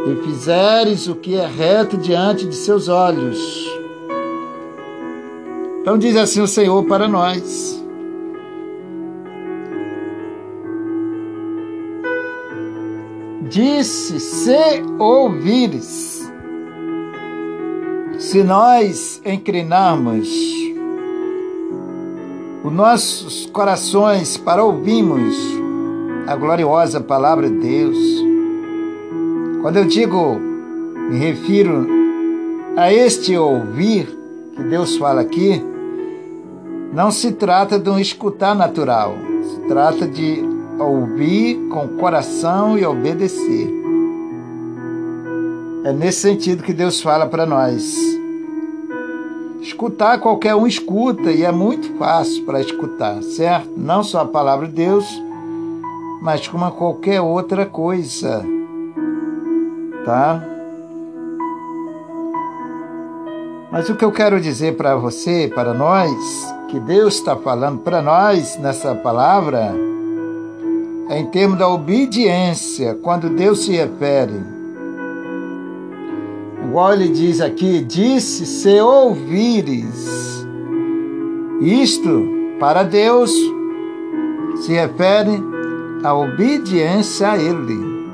e 0.08 0.16
fizeres 0.24 1.08
o 1.08 1.14
que 1.14 1.36
é 1.36 1.46
reto 1.46 1.96
diante 1.96 2.48
de 2.48 2.56
seus 2.56 2.88
olhos. 2.88 3.40
Então 5.80 5.96
diz 5.96 6.16
assim 6.16 6.42
o 6.42 6.48
Senhor 6.48 6.84
para 6.86 7.08
nós. 7.08 7.80
Disse: 13.48 14.20
Se 14.20 14.82
ouvires, 14.98 16.34
se 18.18 18.42
nós 18.42 19.22
inclinarmos 19.24 20.71
os 22.64 22.72
nossos 22.72 23.48
corações 23.48 24.38
para 24.38 24.64
ouvirmos 24.64 25.36
a 26.28 26.36
gloriosa 26.36 27.02
palavra 27.02 27.50
de 27.50 27.58
Deus. 27.58 27.98
Quando 29.62 29.78
eu 29.78 29.86
digo, 29.86 30.40
me 31.10 31.18
refiro 31.18 31.88
a 32.78 32.94
este 32.94 33.36
ouvir 33.36 34.08
que 34.56 34.64
Deus 34.64 34.96
fala 34.98 35.22
aqui, 35.22 35.64
não 36.94 37.10
se 37.10 37.32
trata 37.32 37.80
de 37.80 37.90
um 37.90 37.98
escutar 37.98 38.56
natural, 38.56 39.16
se 39.44 39.60
trata 39.68 40.08
de 40.08 40.44
ouvir 40.78 41.68
com 41.70 41.88
coração 42.00 42.78
e 42.78 42.86
obedecer. 42.86 43.70
É 45.84 45.92
nesse 45.92 46.20
sentido 46.20 46.64
que 46.64 46.74
Deus 46.74 47.02
fala 47.02 47.26
para 47.26 47.46
nós. 47.46 48.21
Escutar, 49.62 50.20
qualquer 50.20 50.56
um 50.56 50.66
escuta 50.66 51.32
e 51.32 51.44
é 51.44 51.52
muito 51.52 51.96
fácil 51.98 52.44
para 52.46 52.60
escutar, 52.60 53.22
certo? 53.22 53.70
Não 53.78 54.04
só 54.04 54.22
a 54.22 54.26
palavra 54.26 54.68
de 54.68 54.74
Deus, 54.74 55.06
mas 56.20 56.48
como 56.48 56.70
qualquer 56.72 57.22
outra 57.22 57.64
coisa, 57.64 58.44
tá? 60.04 60.44
Mas 63.72 63.88
o 63.88 63.96
que 63.96 64.04
eu 64.04 64.12
quero 64.12 64.42
dizer 64.42 64.76
para 64.76 64.96
você, 64.96 65.52
para 65.54 65.76
nós, 65.76 66.12
que 66.68 66.80
Deus 66.80 67.14
está 67.14 67.36
falando 67.36 67.82
para 67.82 68.02
nós 68.02 68.58
nessa 68.58 68.96
palavra, 68.96 69.76
é 71.08 71.20
em 71.20 71.28
termos 71.28 71.60
da 71.60 71.68
obediência, 71.70 72.96
quando 72.96 73.30
Deus 73.30 73.66
se 73.66 73.74
refere 73.74 74.61
igual 76.72 76.94
ele 76.94 77.10
diz 77.10 77.42
aqui, 77.42 77.82
disse 77.82 78.46
se 78.46 78.80
ouvires. 78.80 80.48
Isto, 81.60 82.24
para 82.62 82.84
Deus, 82.84 83.30
se 84.56 84.72
refere 84.72 85.44
à 86.02 86.14
obediência 86.14 87.32
a 87.32 87.38
Ele. 87.38 88.08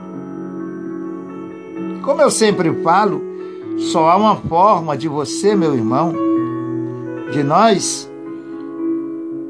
Como 2.01 2.19
eu 2.19 2.31
sempre 2.31 2.73
falo, 2.81 3.21
só 3.77 4.09
há 4.09 4.17
uma 4.17 4.35
forma 4.35 4.97
de 4.97 5.07
você, 5.07 5.55
meu 5.55 5.75
irmão, 5.75 6.15
de 7.31 7.43
nós 7.43 8.09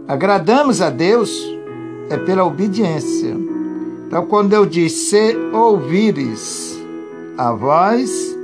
agradamos 0.05 0.81
a 0.81 0.89
Deus, 0.89 1.31
é 2.09 2.17
pela 2.17 2.43
obediência. 2.43 3.37
Então, 4.05 4.25
quando 4.25 4.51
eu 4.51 4.65
disse 4.65 5.11
se 5.11 5.37
ouvires 5.53 6.77
a 7.37 7.53
voz 7.53 8.36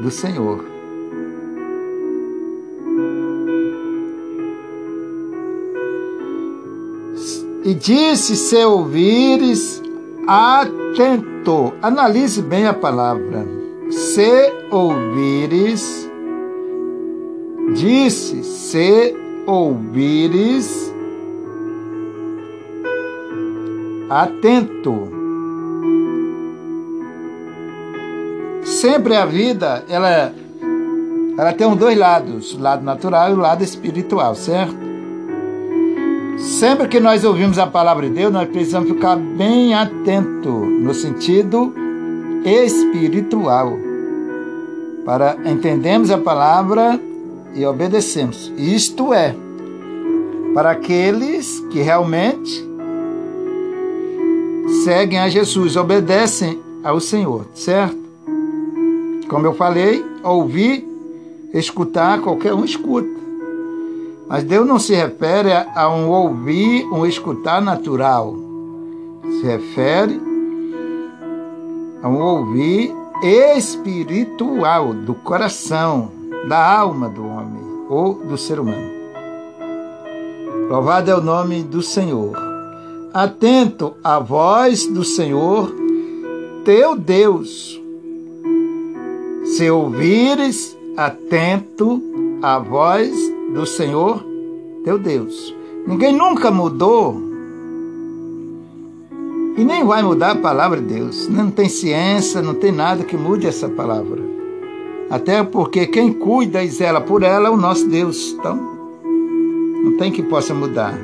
do 0.00 0.10
Senhor. 0.10 0.64
E 7.64 7.74
disse: 7.74 8.36
Se 8.36 8.56
ouvires, 8.64 9.82
atento. 10.26 11.72
Analise 11.82 12.42
bem 12.42 12.66
a 12.66 12.74
palavra. 12.74 13.46
Se 13.90 14.52
ouvires, 14.70 16.08
disse: 17.74 18.42
Se 18.44 19.16
ouvires, 19.46 20.92
atento 24.08 25.15
sempre 28.66 29.14
a 29.14 29.24
vida, 29.24 29.84
ela, 29.88 30.32
ela 31.38 31.52
tem 31.52 31.66
os 31.66 31.76
dois 31.76 31.96
lados, 31.96 32.54
o 32.54 32.60
lado 32.60 32.84
natural 32.84 33.30
e 33.30 33.34
o 33.34 33.36
lado 33.36 33.62
espiritual, 33.62 34.34
certo? 34.34 34.76
Sempre 36.38 36.88
que 36.88 37.00
nós 37.00 37.24
ouvimos 37.24 37.58
a 37.58 37.66
palavra 37.66 38.08
de 38.08 38.14
Deus, 38.14 38.32
nós 38.32 38.48
precisamos 38.48 38.90
ficar 38.90 39.16
bem 39.16 39.74
atento 39.74 40.50
no 40.50 40.92
sentido 40.92 41.72
espiritual, 42.44 43.72
para 45.04 45.36
entendermos 45.46 46.10
a 46.10 46.18
palavra 46.18 47.00
e 47.54 47.64
obedecemos. 47.64 48.52
Isto 48.56 49.14
é, 49.14 49.34
para 50.52 50.72
aqueles 50.72 51.60
que 51.70 51.80
realmente 51.80 52.66
seguem 54.84 55.20
a 55.20 55.28
Jesus, 55.28 55.76
obedecem 55.76 56.60
ao 56.82 57.00
Senhor, 57.00 57.46
certo? 57.54 58.05
Como 59.28 59.46
eu 59.46 59.54
falei, 59.54 60.04
ouvir, 60.22 60.86
escutar, 61.52 62.20
qualquer 62.20 62.54
um 62.54 62.64
escuta. 62.64 63.16
Mas 64.28 64.44
Deus 64.44 64.66
não 64.66 64.78
se 64.78 64.94
refere 64.94 65.52
a 65.52 65.88
um 65.88 66.08
ouvir, 66.08 66.84
um 66.86 67.06
escutar 67.06 67.60
natural. 67.60 68.34
Se 69.22 69.46
refere 69.46 70.20
a 72.02 72.08
um 72.08 72.20
ouvir 72.20 72.94
espiritual, 73.22 74.92
do 74.92 75.14
coração, 75.14 76.10
da 76.48 76.78
alma 76.78 77.08
do 77.08 77.26
homem 77.26 77.62
ou 77.88 78.14
do 78.14 78.36
ser 78.36 78.60
humano. 78.60 78.90
Louvado 80.68 81.10
é 81.10 81.14
o 81.14 81.22
nome 81.22 81.62
do 81.62 81.80
Senhor. 81.80 82.36
Atento 83.14 83.94
à 84.02 84.18
voz 84.18 84.86
do 84.86 85.04
Senhor, 85.04 85.72
teu 86.64 86.96
Deus, 86.96 87.80
se 89.46 89.70
ouvires 89.70 90.76
atento 90.96 92.02
à 92.42 92.58
voz 92.58 93.10
do 93.54 93.64
Senhor 93.64 94.24
teu 94.84 94.98
Deus. 94.98 95.54
Ninguém 95.86 96.12
nunca 96.12 96.50
mudou 96.50 97.20
e 99.56 99.64
nem 99.64 99.84
vai 99.84 100.02
mudar 100.02 100.32
a 100.32 100.36
palavra 100.36 100.80
de 100.80 100.94
Deus. 100.94 101.28
Não 101.28 101.50
tem 101.50 101.68
ciência, 101.68 102.42
não 102.42 102.54
tem 102.54 102.72
nada 102.72 103.04
que 103.04 103.16
mude 103.16 103.46
essa 103.46 103.68
palavra. 103.68 104.20
Até 105.08 105.42
porque 105.44 105.86
quem 105.86 106.12
cuida 106.12 106.62
e 106.62 106.68
zela 106.68 107.00
por 107.00 107.22
ela 107.22 107.48
é 107.48 107.50
o 107.50 107.56
nosso 107.56 107.86
Deus. 107.88 108.34
Então, 108.38 108.56
não 109.84 109.96
tem 109.96 110.10
que 110.10 110.22
possa 110.22 110.52
mudar. 110.52 110.98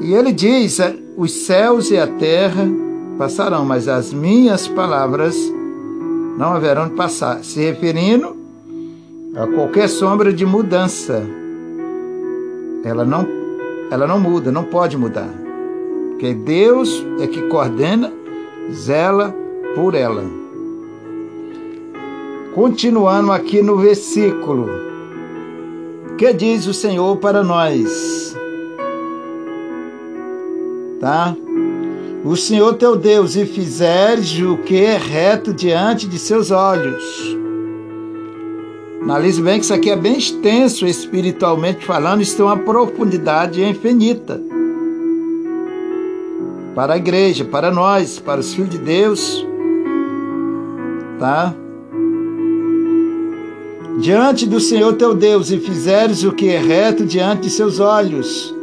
E 0.00 0.14
ele 0.14 0.32
diz: 0.32 0.78
os 1.16 1.32
céus 1.32 1.90
e 1.90 1.98
a 1.98 2.06
terra 2.06 2.64
passarão, 3.18 3.64
mas 3.64 3.88
as 3.88 4.12
minhas 4.12 4.68
palavras 4.68 5.36
não 6.38 6.54
haverão 6.54 6.88
de 6.88 6.94
passar, 6.94 7.42
se 7.42 7.58
referindo 7.58 8.36
a 9.34 9.44
qualquer 9.48 9.88
sombra 9.88 10.32
de 10.32 10.46
mudança. 10.46 11.20
Ela 12.84 13.04
não, 13.04 13.26
ela 13.90 14.06
não 14.06 14.20
muda, 14.20 14.52
não 14.52 14.62
pode 14.62 14.96
mudar. 14.96 15.28
Porque 16.10 16.34
Deus 16.34 17.04
é 17.18 17.26
que 17.26 17.42
coordena, 17.48 18.12
zela 18.70 19.34
por 19.74 19.96
ela. 19.96 20.22
Continuando 22.54 23.32
aqui 23.32 23.60
no 23.60 23.76
versículo, 23.76 24.68
que 26.16 26.32
diz 26.32 26.68
o 26.68 26.74
Senhor 26.74 27.16
para 27.16 27.42
nós? 27.42 28.36
Tá? 31.00 31.34
O 32.24 32.36
Senhor 32.36 32.74
teu 32.74 32.96
Deus 32.96 33.36
e 33.36 33.46
fizeres 33.46 34.38
o 34.40 34.56
que 34.58 34.76
é 34.76 34.96
reto 34.96 35.52
diante 35.52 36.06
de 36.06 36.18
seus 36.18 36.50
olhos. 36.50 37.04
Analise 39.02 39.40
bem 39.40 39.58
que 39.58 39.64
isso 39.64 39.74
aqui 39.74 39.90
é 39.90 39.96
bem 39.96 40.18
extenso 40.18 40.86
espiritualmente 40.86 41.84
falando, 41.86 42.20
isso 42.20 42.36
tem 42.36 42.44
uma 42.44 42.58
profundidade 42.58 43.62
infinita. 43.62 44.40
Para 46.74 46.94
a 46.94 46.96
igreja, 46.96 47.44
para 47.44 47.70
nós, 47.70 48.18
para 48.18 48.40
os 48.40 48.52
filhos 48.52 48.70
de 48.70 48.78
Deus, 48.78 49.46
tá? 51.18 51.54
diante 53.98 54.46
do 54.46 54.60
Senhor 54.60 54.94
teu 54.94 55.12
Deus 55.12 55.50
e 55.50 55.58
fizeres 55.58 56.22
o 56.22 56.32
que 56.32 56.48
é 56.50 56.58
reto 56.58 57.04
diante 57.04 57.42
de 57.42 57.50
seus 57.50 57.80
olhos, 57.80 58.54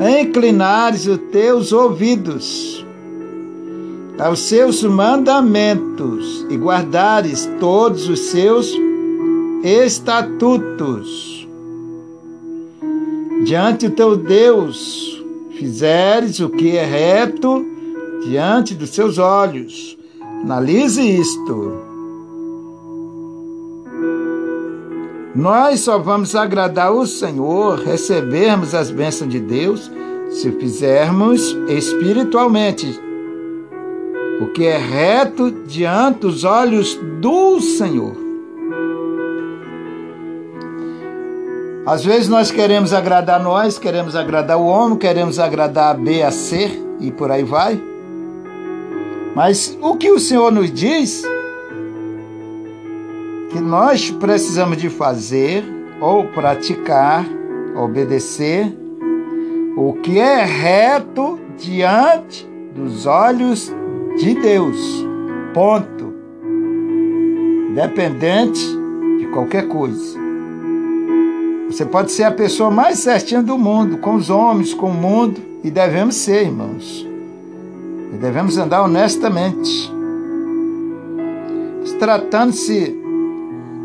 inclinares 0.00 1.06
os 1.06 1.18
teus 1.30 1.72
ouvidos 1.72 2.84
aos 4.18 4.40
seus 4.40 4.82
mandamentos 4.82 6.46
e 6.48 6.56
guardares 6.56 7.50
todos 7.58 8.08
os 8.08 8.20
seus 8.20 8.72
estatutos. 9.62 11.48
Diante 13.44 13.88
do 13.88 13.94
teu 13.94 14.16
Deus, 14.16 15.22
fizeres 15.58 16.40
o 16.40 16.48
que 16.48 16.76
é 16.76 16.84
reto 16.84 17.64
diante 18.24 18.74
dos 18.74 18.90
seus 18.90 19.18
olhos. 19.18 19.98
Analise 20.42 21.02
isto. 21.02 21.83
Nós 25.34 25.80
só 25.80 25.98
vamos 25.98 26.36
agradar 26.36 26.92
o 26.92 27.04
Senhor, 27.06 27.80
recebermos 27.80 28.72
as 28.72 28.88
bênçãos 28.88 29.28
de 29.28 29.40
Deus, 29.40 29.90
se 30.30 30.52
fizermos 30.52 31.56
espiritualmente 31.68 33.00
o 34.40 34.46
que 34.46 34.64
é 34.64 34.78
reto 34.78 35.50
diante 35.66 36.20
dos 36.20 36.44
olhos 36.44 36.94
do 37.20 37.60
Senhor. 37.60 38.14
Às 41.84 42.04
vezes 42.04 42.28
nós 42.28 42.52
queremos 42.52 42.92
agradar 42.92 43.42
nós, 43.42 43.76
queremos 43.76 44.14
agradar 44.14 44.56
o 44.56 44.66
homem, 44.66 44.96
queremos 44.96 45.40
agradar 45.40 45.90
a 45.90 45.94
B, 45.94 46.22
a 46.22 46.30
C 46.30 46.80
e 47.00 47.10
por 47.10 47.32
aí 47.32 47.42
vai. 47.42 47.80
Mas 49.34 49.76
o 49.82 49.96
que 49.96 50.10
o 50.12 50.20
Senhor 50.20 50.52
nos 50.52 50.72
diz 50.72 51.24
que 53.54 53.60
nós 53.60 54.10
precisamos 54.10 54.78
de 54.78 54.90
fazer 54.90 55.62
ou 56.00 56.24
praticar, 56.24 57.24
obedecer 57.76 58.76
o 59.76 59.92
que 59.92 60.18
é 60.18 60.44
reto 60.44 61.38
diante 61.56 62.44
dos 62.74 63.06
olhos 63.06 63.72
de 64.18 64.34
Deus. 64.34 65.06
Ponto. 65.54 66.12
Independente 67.70 68.60
de 69.20 69.26
qualquer 69.28 69.68
coisa. 69.68 70.18
Você 71.70 71.84
pode 71.84 72.10
ser 72.10 72.24
a 72.24 72.32
pessoa 72.32 72.72
mais 72.72 72.98
certinha 72.98 73.40
do 73.40 73.56
mundo, 73.56 73.98
com 73.98 74.16
os 74.16 74.30
homens, 74.30 74.74
com 74.74 74.90
o 74.90 74.94
mundo, 74.94 75.40
e 75.62 75.70
devemos 75.70 76.16
ser, 76.16 76.46
irmãos. 76.46 77.06
E 78.12 78.16
devemos 78.16 78.58
andar 78.58 78.82
honestamente. 78.82 79.94
Tratando-se 82.00 83.03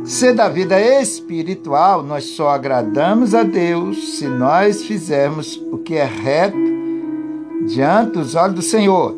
ser 0.10 0.34
da 0.34 0.50
vida 0.50 0.82
espiritual, 0.82 2.02
nós 2.02 2.24
só 2.24 2.50
agradamos 2.50 3.36
a 3.36 3.44
Deus 3.44 4.18
se 4.18 4.28
nós 4.28 4.84
fizermos 4.84 5.56
o 5.72 5.78
que 5.78 5.96
é 5.96 6.04
reto 6.04 6.58
diante 7.68 8.14
dos 8.14 8.34
olhos 8.34 8.56
do 8.56 8.62
Senhor. 8.64 9.16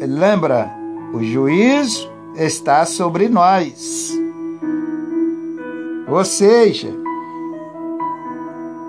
Lembra, 0.00 0.70
o 1.12 1.22
juízo 1.22 2.10
está 2.34 2.86
sobre 2.86 3.28
nós. 3.28 4.18
Ou 6.08 6.24
seja, 6.24 6.88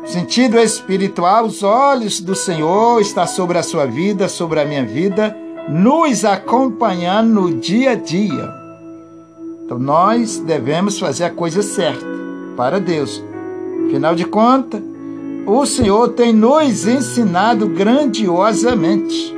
sentido 0.05 0.57
espiritual, 0.57 1.45
os 1.45 1.63
olhos 1.63 2.21
do 2.21 2.33
Senhor 2.33 3.01
estão 3.01 3.27
sobre 3.27 3.57
a 3.57 3.63
sua 3.63 3.85
vida, 3.85 4.29
sobre 4.29 4.61
a 4.61 4.65
minha 4.65 4.85
vida, 4.85 5.35
nos 5.67 6.23
acompanhando 6.23 7.41
no 7.41 7.53
dia 7.53 7.91
a 7.91 7.95
dia. 7.95 8.60
Então 9.71 9.79
nós 9.79 10.37
devemos 10.37 10.99
fazer 10.99 11.23
a 11.23 11.29
coisa 11.29 11.61
certa 11.61 12.05
para 12.57 12.77
Deus. 12.77 13.23
Afinal 13.87 14.13
de 14.13 14.25
contas, 14.25 14.81
o 15.47 15.65
Senhor 15.65 16.09
tem 16.09 16.33
nos 16.33 16.85
ensinado 16.85 17.69
grandiosamente. 17.69 19.33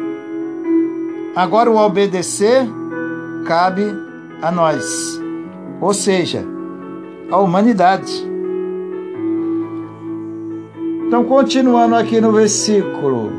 Agora 1.36 1.70
o 1.70 1.78
obedecer 1.78 2.68
cabe 3.46 3.84
a 4.42 4.52
nós, 4.52 5.22
ou 5.80 5.94
seja, 5.94 6.44
a 7.30 7.38
humanidade. 7.38 8.12
Então, 11.06 11.26
continuando 11.26 11.94
aqui 11.94 12.20
no 12.20 12.32
versículo, 12.32 13.30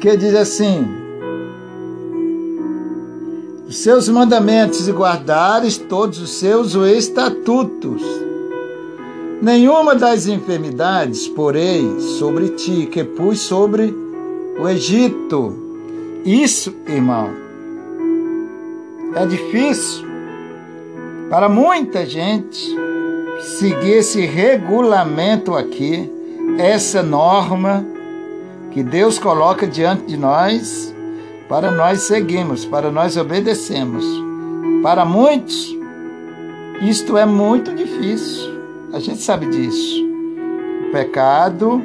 que 0.00 0.16
diz 0.16 0.34
assim: 0.34 0.99
os 3.70 3.78
seus 3.78 4.08
mandamentos 4.08 4.88
e 4.88 4.90
guardares 4.90 5.78
todos 5.78 6.20
os 6.20 6.30
seus 6.30 6.74
estatutos. 6.74 8.02
Nenhuma 9.40 9.94
das 9.94 10.26
enfermidades 10.26 11.28
porei 11.28 12.00
sobre 12.18 12.48
ti, 12.48 12.88
que 12.90 13.04
pus 13.04 13.38
sobre 13.38 13.94
o 14.58 14.68
Egito. 14.68 15.54
Isso, 16.24 16.74
irmão, 16.84 17.30
é 19.14 19.24
difícil 19.24 20.04
para 21.30 21.48
muita 21.48 22.04
gente 22.04 22.76
seguir 23.38 23.98
esse 23.98 24.26
regulamento 24.26 25.54
aqui, 25.54 26.10
essa 26.58 27.04
norma 27.04 27.86
que 28.72 28.82
Deus 28.82 29.16
coloca 29.16 29.64
diante 29.64 30.06
de 30.06 30.16
nós 30.16 30.92
para 31.50 31.72
nós 31.72 32.02
seguirmos, 32.02 32.64
para 32.64 32.92
nós 32.92 33.16
obedecermos. 33.16 34.04
Para 34.84 35.04
muitos, 35.04 35.76
isto 36.80 37.18
é 37.18 37.26
muito 37.26 37.74
difícil. 37.74 38.60
A 38.92 39.00
gente 39.00 39.20
sabe 39.20 39.46
disso. 39.46 39.96
O 40.86 40.92
pecado, 40.92 41.82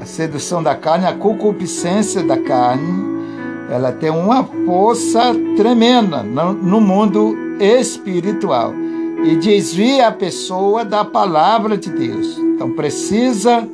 a 0.00 0.06
sedução 0.06 0.62
da 0.62 0.76
carne, 0.76 1.04
a 1.04 1.14
concupiscência 1.14 2.22
da 2.22 2.38
carne, 2.38 3.18
ela 3.68 3.90
tem 3.90 4.08
uma 4.08 4.44
força 4.64 5.34
tremenda 5.56 6.22
no 6.22 6.80
mundo 6.80 7.36
espiritual 7.60 8.72
e 9.24 9.34
desvia 9.34 10.06
a 10.06 10.12
pessoa 10.12 10.84
da 10.84 11.04
palavra 11.04 11.76
de 11.76 11.90
Deus. 11.90 12.38
Então 12.38 12.70
precisa 12.70 13.68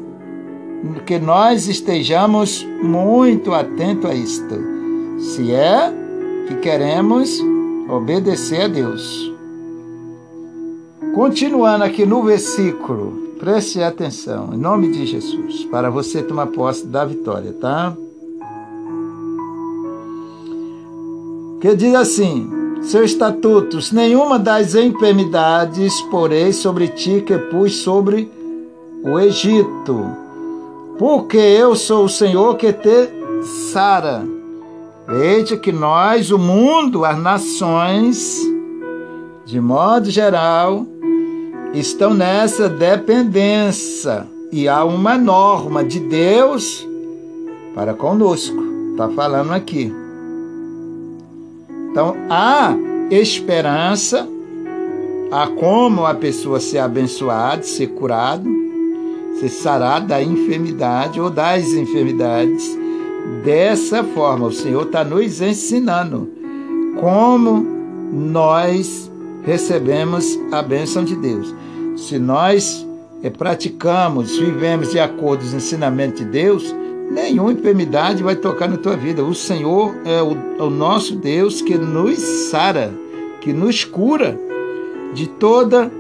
que 1.05 1.19
nós 1.19 1.69
estejamos 1.69 2.67
muito 2.83 3.53
atentos 3.53 4.11
a 4.11 4.15
isto 4.15 4.74
se 5.25 5.53
é 5.53 5.91
que 6.47 6.57
queremos 6.57 7.41
obedecer 7.89 8.63
a 8.63 8.69
Deus. 8.69 9.33
Continuando 11.15 11.85
aqui 11.85 12.05
no 12.05 12.23
versículo, 12.23 13.31
preste 13.39 13.83
atenção, 13.83 14.53
em 14.53 14.59
nome 14.59 14.91
de 14.93 15.07
Jesus, 15.07 15.65
para 15.65 15.89
você 15.89 16.23
tomar 16.23 16.49
posse 16.49 16.87
da 16.87 17.05
vitória, 17.05 17.55
tá? 17.55 17.97
Que 21.61 21.75
diz 21.75 21.95
assim: 21.95 22.51
seus 22.83 23.13
estatutos, 23.13 23.93
nenhuma 23.93 24.39
das 24.39 24.75
enfermidades 24.75 26.03
porei 26.11 26.53
sobre 26.53 26.89
ti 26.89 27.23
que 27.27 27.39
pus 27.39 27.77
sobre 27.77 28.31
o 29.03 29.19
Egito, 29.19 30.05
porque 30.99 31.39
eu 31.39 31.75
sou 31.75 32.05
o 32.05 32.11
Senhor 32.11 32.57
que 32.57 32.73
te 32.73 33.09
sara. 33.73 34.34
Veja 35.07 35.57
que 35.57 35.71
nós, 35.71 36.31
o 36.31 36.39
mundo, 36.39 37.05
as 37.05 37.19
nações, 37.19 38.41
de 39.45 39.61
modo 39.61 40.11
geral, 40.11 40.87
estão 41.75 42.15
nessa 42.15 42.71
dependência 42.71 44.27
e 44.51 44.67
há 44.67 44.83
uma 44.83 45.19
norma 45.19 45.85
de 45.85 46.01
Deus 46.01 46.87
para 47.75 47.93
conosco. 47.93 48.57
Está 48.93 49.09
falando 49.11 49.53
aqui. 49.53 49.93
Então 51.91 52.17
há 52.31 52.75
esperança, 53.11 54.27
há 55.31 55.47
como 55.49 56.07
a 56.07 56.15
pessoa 56.15 56.59
ser 56.59 56.79
abençoada, 56.79 57.63
ser 57.63 57.89
curado, 57.89 58.49
ser 59.39 59.51
sarado 59.51 60.07
da 60.07 60.23
enfermidade 60.23 61.21
ou 61.21 61.29
das 61.29 61.67
enfermidades 61.73 62.84
Dessa 63.43 64.05
forma, 64.05 64.47
o 64.47 64.53
Senhor 64.53 64.87
está 64.87 65.03
nos 65.03 65.41
ensinando 65.41 66.31
como 67.01 67.67
nós 68.13 69.11
recebemos 69.45 70.39
a 70.53 70.63
bênção 70.63 71.05
de 71.05 71.17
Deus. 71.17 71.55
Se 71.97 72.19
nós 72.19 72.87
eh, 73.23 73.31
praticamos, 73.31 74.39
vivemos 74.39 74.91
de 74.91 75.01
acordo 75.01 75.41
com 75.41 75.47
os 75.47 75.55
ensinamentos 75.55 76.21
de 76.21 76.27
Deus, 76.27 76.75
nenhuma 77.11 77.53
enfermidade 77.53 78.23
vai 78.23 78.37
tocar 78.37 78.69
na 78.69 78.77
tua 78.77 78.97
vida. 78.97 79.25
O 79.25 79.35
Senhor 79.35 79.95
é 80.05 80.23
o, 80.23 80.37
é 80.59 80.63
o 80.63 80.71
nosso 80.71 81.17
Deus 81.17 81.63
que 81.63 81.77
nos 81.77 82.19
sara, 82.51 82.93
que 83.41 83.53
nos 83.53 83.85
cura 83.85 84.39
de 85.15 85.27
toda 85.27 85.91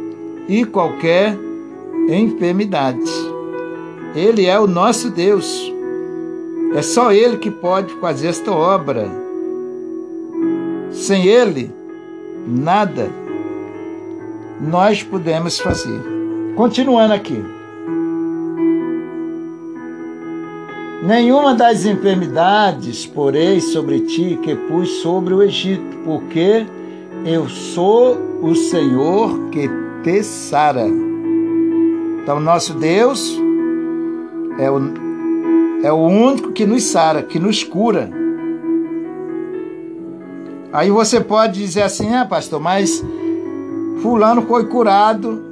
e 0.49 0.65
qualquer 0.65 1.39
enfermidade. 2.09 3.11
Ele 4.15 4.47
é 4.47 4.59
o 4.59 4.67
nosso 4.67 5.11
Deus. 5.11 5.74
É 6.75 6.83
só 6.83 7.13
Ele 7.13 7.37
que 7.37 7.51
pode 7.51 7.95
fazer 7.95 8.29
esta 8.29 8.51
obra. 8.51 9.09
Sem 10.91 11.27
Ele, 11.27 11.71
nada. 12.47 13.09
nós 14.61 15.03
podemos 15.03 15.59
fazer. 15.59 16.01
Continuando 16.57 17.15
aqui. 17.15 17.45
Nenhuma 21.07 21.55
das 21.55 21.85
enfermidades 21.85 23.07
porei 23.07 23.61
sobre 23.61 24.01
ti 24.01 24.39
que 24.43 24.55
pus 24.55 24.89
sobre 25.03 25.35
o 25.35 25.43
Egito, 25.43 25.99
porque 26.05 26.65
eu 27.27 27.49
sou 27.49 28.17
o 28.41 28.55
Senhor 28.55 29.39
que 29.51 29.69
te 30.03 30.23
sara. 30.23 30.87
Então, 32.23 32.41
nosso 32.41 32.73
Deus 32.75 33.39
é 34.59 34.71
o, 34.71 35.04
é 35.85 35.93
o 35.93 35.97
único 35.97 36.53
que 36.53 36.65
nos 36.65 36.85
sara, 36.85 37.23
que 37.23 37.39
nos 37.39 37.63
cura. 37.63 38.11
Aí 40.73 40.91
você 40.91 41.21
pode 41.21 41.61
dizer 41.61 41.83
assim, 41.83 42.15
ah, 42.15 42.25
pastor, 42.25 42.61
mas 42.61 43.05
fulano 44.03 44.43
foi 44.43 44.65
curado 44.67 45.43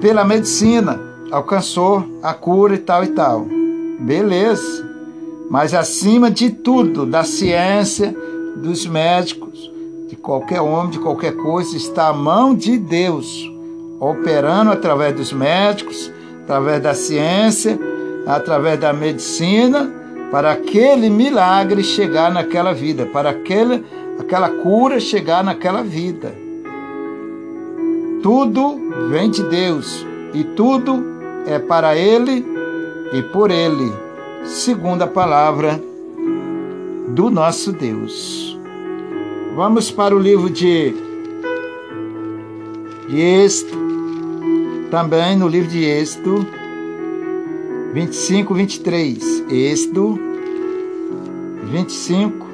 pela 0.00 0.24
medicina 0.24 1.00
alcançou 1.30 2.04
a 2.22 2.32
cura 2.32 2.74
e 2.74 2.78
tal 2.78 3.04
e 3.04 3.08
tal. 3.08 3.46
Beleza. 4.00 4.88
Mas 5.50 5.74
acima 5.74 6.30
de 6.30 6.50
tudo, 6.50 7.04
da 7.04 7.24
ciência, 7.24 8.14
dos 8.56 8.86
médicos, 8.86 9.70
de 10.08 10.16
qualquer 10.16 10.60
homem, 10.60 10.90
de 10.90 10.98
qualquer 10.98 11.36
coisa, 11.36 11.76
está 11.76 12.08
a 12.08 12.12
mão 12.12 12.54
de 12.54 12.78
Deus, 12.78 13.50
operando 14.00 14.70
através 14.70 15.14
dos 15.14 15.32
médicos, 15.32 16.10
através 16.44 16.82
da 16.82 16.94
ciência, 16.94 17.78
através 18.26 18.78
da 18.78 18.92
medicina, 18.92 19.90
para 20.30 20.52
aquele 20.52 21.08
milagre 21.08 21.82
chegar 21.82 22.30
naquela 22.30 22.74
vida, 22.74 23.06
para 23.06 23.30
aquele, 23.30 23.84
aquela 24.18 24.48
cura 24.48 25.00
chegar 25.00 25.42
naquela 25.42 25.82
vida. 25.82 26.34
Tudo 28.22 28.78
vem 29.10 29.30
de 29.30 29.42
Deus 29.44 30.06
e 30.34 30.44
tudo 30.44 31.02
é 31.46 31.58
para 31.58 31.96
ele 31.96 32.44
e 33.12 33.22
por 33.22 33.50
ele, 33.50 33.92
segundo 34.44 35.02
a 35.02 35.06
palavra 35.06 35.80
do 37.08 37.30
nosso 37.30 37.72
Deus. 37.72 38.58
Vamos 39.54 39.90
para 39.90 40.14
o 40.14 40.18
livro 40.18 40.50
de, 40.50 40.94
de 43.08 43.20
também 44.90 45.36
no 45.36 45.48
livro 45.48 45.68
de 45.68 45.84
Êxodo 45.84 46.46
25, 47.92 48.54
23. 48.54 49.44
Êxodo 49.48 50.18
25 51.70 52.46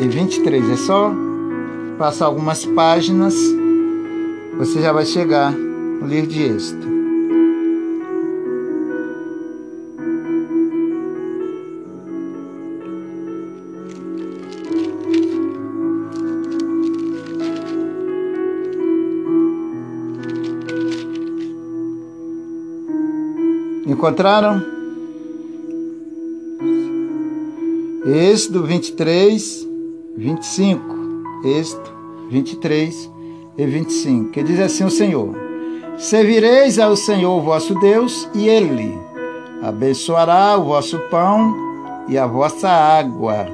e 0.00 0.08
23. 0.08 0.70
É 0.70 0.76
só 0.76 1.12
passar 1.98 2.26
algumas 2.26 2.64
páginas, 2.66 3.34
você 4.58 4.82
já 4.82 4.92
vai 4.92 5.06
chegar 5.06 5.50
no 5.52 6.06
livro 6.06 6.30
de 6.30 6.42
Êxodo. 6.42 6.85
Encontraram? 23.96 24.62
Êxodo 28.04 28.62
23, 28.62 29.66
25. 30.14 30.84
Êxodo 31.42 31.90
23 32.30 33.10
e 33.56 33.64
25. 33.66 34.32
Que 34.32 34.42
diz 34.42 34.60
assim 34.60 34.84
o 34.84 34.90
Senhor: 34.90 35.34
Servireis 35.96 36.78
ao 36.78 36.94
Senhor 36.94 37.40
vosso 37.40 37.74
Deus, 37.76 38.28
e 38.34 38.46
Ele 38.50 38.98
abençoará 39.62 40.58
o 40.58 40.64
vosso 40.64 40.98
pão 41.10 41.56
e 42.06 42.18
a 42.18 42.26
vossa 42.26 42.68
água. 42.68 43.48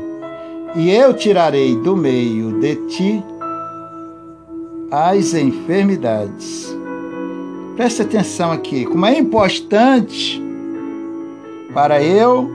E 0.75 0.91
eu 0.91 1.15
tirarei 1.15 1.77
do 1.77 1.97
meio 1.97 2.59
de 2.59 2.75
ti 2.89 3.25
as 4.91 5.35
enfermidades 5.35 6.82
Preste 7.77 8.03
atenção 8.03 8.53
aqui, 8.53 8.85
como 8.85 9.07
é 9.07 9.19
importante 9.19 10.43
para 11.73 12.03
eu, 12.03 12.51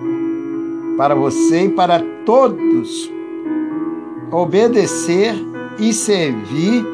para 0.96 1.16
você 1.16 1.66
e 1.66 1.70
para 1.70 2.04
todos 2.24 3.12
obedecer 4.32 5.34
e 5.80 5.92
servir 5.92 6.86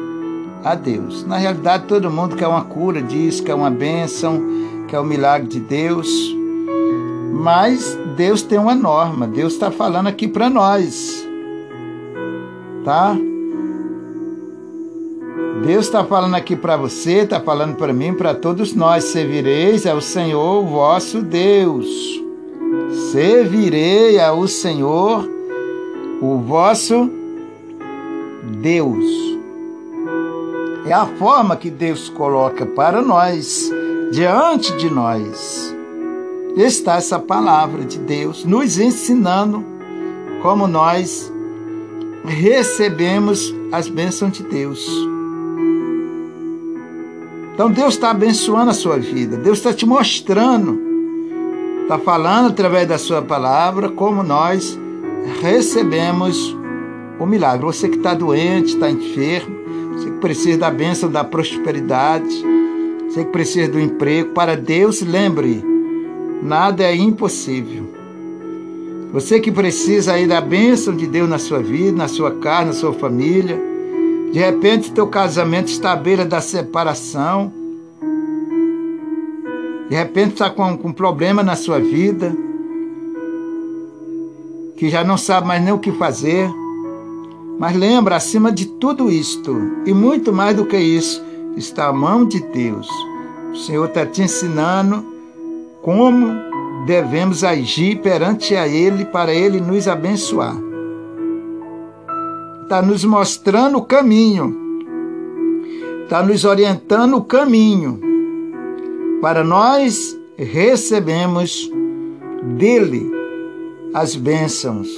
a 0.62 0.74
Deus. 0.74 1.24
Na 1.26 1.36
realidade, 1.36 1.84
todo 1.86 2.10
mundo 2.10 2.34
quer 2.34 2.48
uma 2.48 2.64
cura 2.64 3.02
diz 3.02 3.40
que 3.40 3.50
é 3.50 3.54
uma 3.54 3.70
bênção, 3.70 4.42
que 4.88 4.96
é 4.96 5.00
um 5.00 5.04
milagre 5.04 5.48
de 5.48 5.60
Deus. 5.60 6.08
Mas 7.32 7.98
Deus 8.16 8.40
tem 8.40 8.58
uma 8.58 8.74
norma, 8.74 9.26
Deus 9.26 9.52
está 9.52 9.70
falando 9.70 10.06
aqui 10.06 10.26
para 10.26 10.48
nós. 10.48 11.26
Tá? 12.84 13.14
Deus 15.66 15.86
está 15.86 16.04
falando 16.04 16.34
aqui 16.34 16.54
para 16.54 16.76
você, 16.76 17.20
está 17.20 17.40
falando 17.40 17.76
para 17.76 17.90
mim, 17.90 18.12
para 18.12 18.34
todos 18.34 18.74
nós. 18.74 19.04
Servireis 19.04 19.86
ao 19.86 19.98
Senhor 19.98 20.62
vosso 20.62 21.22
Deus. 21.22 21.86
Servirei 23.10 24.20
ao 24.20 24.46
Senhor 24.46 25.26
o 26.20 26.38
vosso 26.38 27.10
Deus. 28.60 29.04
É 30.86 30.92
a 30.92 31.06
forma 31.06 31.56
que 31.56 31.70
Deus 31.70 32.10
coloca 32.10 32.66
para 32.66 33.00
nós, 33.00 33.72
diante 34.12 34.76
de 34.76 34.90
nós. 34.90 35.74
Está 36.58 36.96
essa 36.96 37.18
palavra 37.18 37.86
de 37.86 37.98
Deus 37.98 38.44
nos 38.44 38.78
ensinando 38.78 39.64
como 40.42 40.66
nós 40.66 41.32
recebemos 42.22 43.54
as 43.72 43.88
bênçãos 43.88 44.32
de 44.32 44.42
Deus. 44.42 45.13
Então 47.54 47.70
Deus 47.70 47.94
está 47.94 48.10
abençoando 48.10 48.72
a 48.72 48.74
sua 48.74 48.98
vida, 48.98 49.36
Deus 49.36 49.58
está 49.58 49.72
te 49.72 49.86
mostrando, 49.86 50.76
está 51.82 51.96
falando 52.00 52.48
através 52.48 52.88
da 52.88 52.98
sua 52.98 53.22
palavra 53.22 53.88
como 53.88 54.24
nós 54.24 54.76
recebemos 55.40 56.56
o 57.20 57.24
milagre. 57.24 57.64
Você 57.64 57.88
que 57.88 57.96
está 57.96 58.12
doente, 58.12 58.74
está 58.74 58.90
enfermo, 58.90 59.54
você 59.92 60.10
que 60.10 60.18
precisa 60.18 60.58
da 60.58 60.70
bênção 60.70 61.08
da 61.08 61.22
prosperidade, 61.22 62.44
você 63.08 63.24
que 63.24 63.30
precisa 63.30 63.70
do 63.70 63.78
emprego, 63.78 64.30
para 64.30 64.56
Deus, 64.56 65.00
lembre, 65.00 65.64
nada 66.42 66.82
é 66.82 66.96
impossível. 66.96 67.88
Você 69.12 69.38
que 69.38 69.52
precisa 69.52 70.14
aí 70.14 70.26
da 70.26 70.40
bênção 70.40 70.92
de 70.92 71.06
Deus 71.06 71.28
na 71.28 71.38
sua 71.38 71.60
vida, 71.60 71.96
na 71.96 72.08
sua 72.08 72.32
casa, 72.32 72.66
na 72.66 72.72
sua 72.72 72.92
família, 72.92 73.73
de 74.32 74.38
repente, 74.38 74.92
teu 74.92 75.06
casamento 75.06 75.68
está 75.68 75.92
à 75.92 75.96
beira 75.96 76.24
da 76.24 76.40
separação. 76.40 77.52
De 79.88 79.94
repente, 79.94 80.32
está 80.32 80.50
com, 80.50 80.76
com 80.76 80.88
um 80.88 80.92
problema 80.92 81.42
na 81.42 81.54
sua 81.54 81.78
vida, 81.78 82.36
que 84.76 84.88
já 84.88 85.04
não 85.04 85.16
sabe 85.16 85.46
mais 85.46 85.62
nem 85.62 85.72
o 85.72 85.78
que 85.78 85.92
fazer. 85.92 86.50
Mas 87.58 87.76
lembra, 87.76 88.16
acima 88.16 88.50
de 88.50 88.66
tudo 88.66 89.10
isto, 89.10 89.56
e 89.86 89.94
muito 89.94 90.32
mais 90.32 90.56
do 90.56 90.66
que 90.66 90.76
isso, 90.76 91.22
está 91.56 91.86
a 91.86 91.92
mão 91.92 92.24
de 92.24 92.40
Deus. 92.40 92.88
O 93.52 93.56
Senhor 93.56 93.86
está 93.86 94.04
te 94.04 94.22
ensinando 94.22 95.04
como 95.80 96.34
devemos 96.86 97.44
agir 97.44 98.00
perante 98.00 98.56
a 98.56 98.66
Ele 98.66 99.04
para 99.04 99.32
Ele 99.32 99.60
nos 99.60 99.86
abençoar 99.86 100.63
está 102.64 102.80
nos 102.80 103.04
mostrando 103.04 103.76
o 103.76 103.84
caminho, 103.84 104.56
está 106.02 106.22
nos 106.22 106.44
orientando 106.46 107.16
o 107.16 107.24
caminho 107.24 108.00
para 109.20 109.44
nós 109.44 110.18
recebemos 110.36 111.70
dele 112.56 113.10
as 113.92 114.16
bênçãos, 114.16 114.88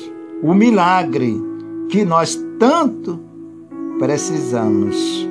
o 0.42 0.54
milagre 0.54 1.42
que 1.88 2.04
nós 2.04 2.40
tanto 2.58 3.20
precisamos. 3.98 5.28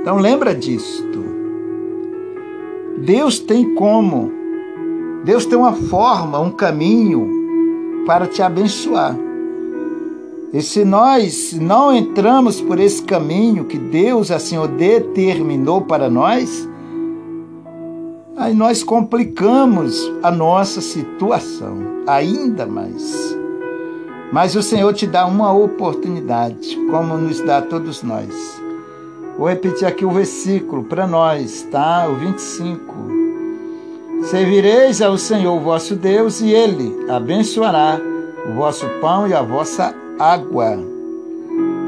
Então 0.00 0.16
lembra 0.16 0.54
disto. 0.54 1.20
Deus 3.04 3.38
tem 3.38 3.74
como, 3.74 4.32
Deus 5.24 5.44
tem 5.44 5.58
uma 5.58 5.74
forma, 5.74 6.40
um 6.40 6.50
caminho 6.50 8.04
para 8.06 8.26
te 8.26 8.42
abençoar. 8.42 9.29
E 10.52 10.60
se 10.60 10.84
nós 10.84 11.52
não 11.52 11.94
entramos 11.94 12.60
por 12.60 12.80
esse 12.80 13.02
caminho 13.02 13.66
que 13.66 13.78
Deus 13.78 14.32
assim 14.32 14.58
o 14.58 14.66
determinou 14.66 15.82
para 15.82 16.10
nós, 16.10 16.68
aí 18.36 18.52
nós 18.52 18.82
complicamos 18.82 20.12
a 20.22 20.30
nossa 20.30 20.80
situação 20.80 21.78
ainda 22.04 22.66
mais. 22.66 23.38
Mas 24.32 24.56
o 24.56 24.62
Senhor 24.62 24.92
te 24.92 25.06
dá 25.06 25.24
uma 25.24 25.52
oportunidade, 25.52 26.76
como 26.90 27.16
nos 27.16 27.40
dá 27.40 27.58
a 27.58 27.62
todos 27.62 28.02
nós. 28.02 28.60
Vou 29.38 29.48
repetir 29.48 29.86
aqui 29.86 30.04
o 30.04 30.10
versículo 30.10 30.82
para 30.84 31.06
nós, 31.06 31.62
tá? 31.70 32.08
O 32.08 32.16
25. 32.16 33.20
Servireis 34.24 35.00
ao 35.00 35.16
Senhor 35.16 35.58
vosso 35.60 35.94
Deus 35.94 36.40
e 36.40 36.50
ele 36.50 37.06
abençoará 37.08 38.00
o 38.48 38.54
vosso 38.54 38.86
pão 39.00 39.26
e 39.26 39.32
a 39.32 39.42
vossa 39.42 39.94
água. 40.20 40.76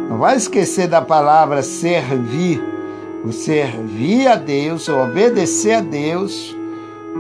Não 0.09 0.19
vai 0.19 0.37
esquecer 0.37 0.89
da 0.89 1.03
palavra 1.03 1.63
servir. 1.63 2.63
O 3.25 3.31
servir 3.31 4.27
a 4.27 4.35
Deus, 4.35 4.89
o 4.89 4.99
obedecer 4.99 5.75
a 5.75 5.81
Deus, 5.81 6.57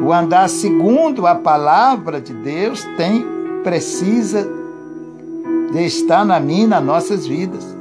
o 0.02 0.12
andar 0.12 0.48
segundo 0.48 1.28
a 1.28 1.34
palavra 1.36 2.20
de 2.20 2.32
Deus 2.32 2.82
tem 2.96 3.24
precisa 3.62 4.48
de 5.72 5.84
estar 5.84 6.24
na 6.24 6.40
minha 6.40 6.66
nas 6.66 6.82
nossas 6.82 7.24
vidas. 7.24 7.76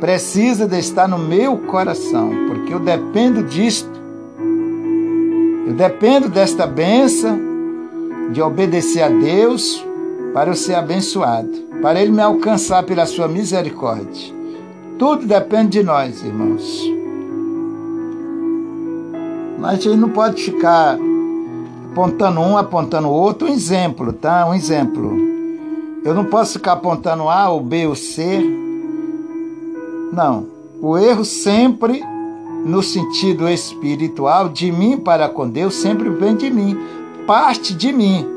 Precisa 0.00 0.66
de 0.66 0.80
estar 0.80 1.06
no 1.06 1.16
meu 1.16 1.58
coração, 1.58 2.32
porque 2.48 2.74
eu 2.74 2.80
dependo 2.80 3.44
disto. 3.44 4.02
Eu 5.68 5.74
dependo 5.74 6.28
desta 6.28 6.66
benção 6.66 7.38
de 8.32 8.42
obedecer 8.42 9.02
a 9.02 9.08
Deus 9.08 9.86
para 10.34 10.50
eu 10.50 10.54
ser 10.56 10.74
abençoado, 10.74 11.48
para 11.80 12.02
Ele 12.02 12.10
me 12.10 12.20
alcançar 12.20 12.82
pela 12.82 13.06
sua 13.06 13.28
misericórdia. 13.28 14.34
Tudo 14.98 15.24
depende 15.24 15.78
de 15.78 15.82
nós, 15.84 16.24
irmãos. 16.24 16.82
Mas 19.60 19.70
a 19.70 19.74
gente 19.76 19.96
não 19.96 20.08
pode 20.08 20.42
ficar 20.42 20.98
apontando 21.92 22.40
um, 22.40 22.58
apontando 22.58 23.08
o 23.08 23.12
outro. 23.12 23.48
Um 23.48 23.52
exemplo, 23.52 24.12
tá? 24.12 24.44
Um 24.46 24.54
exemplo. 24.54 25.16
Eu 26.04 26.12
não 26.12 26.24
posso 26.24 26.54
ficar 26.54 26.72
apontando 26.72 27.28
A 27.28 27.48
ou 27.48 27.60
B 27.60 27.86
ou 27.86 27.94
C. 27.94 28.42
Não. 30.12 30.46
O 30.82 30.98
erro 30.98 31.24
sempre, 31.24 32.02
no 32.66 32.82
sentido 32.82 33.48
espiritual, 33.48 34.48
de 34.48 34.70
mim 34.70 34.98
para 34.98 35.28
com 35.28 35.48
Deus, 35.48 35.76
sempre 35.76 36.10
vem 36.10 36.36
de 36.36 36.50
mim. 36.50 36.76
Parte 37.26 37.72
de 37.72 37.92
mim. 37.92 38.33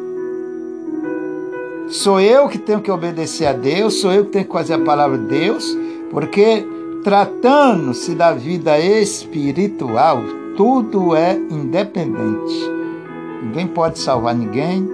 Sou 1.89 2.19
eu 2.19 2.47
que 2.47 2.57
tenho 2.57 2.81
que 2.81 2.91
obedecer 2.91 3.45
a 3.45 3.53
Deus, 3.53 4.01
sou 4.01 4.11
eu 4.11 4.25
que 4.25 4.31
tenho 4.31 4.45
que 4.45 4.53
fazer 4.53 4.73
a 4.73 4.79
palavra 4.79 5.17
de 5.17 5.25
Deus, 5.25 5.77
porque 6.11 6.65
tratando-se 7.03 8.13
da 8.13 8.33
vida 8.33 8.79
espiritual, 8.79 10.21
tudo 10.55 11.15
é 11.15 11.33
independente. 11.35 12.71
Ninguém 13.43 13.67
pode 13.67 13.99
salvar 13.99 14.35
ninguém, 14.35 14.88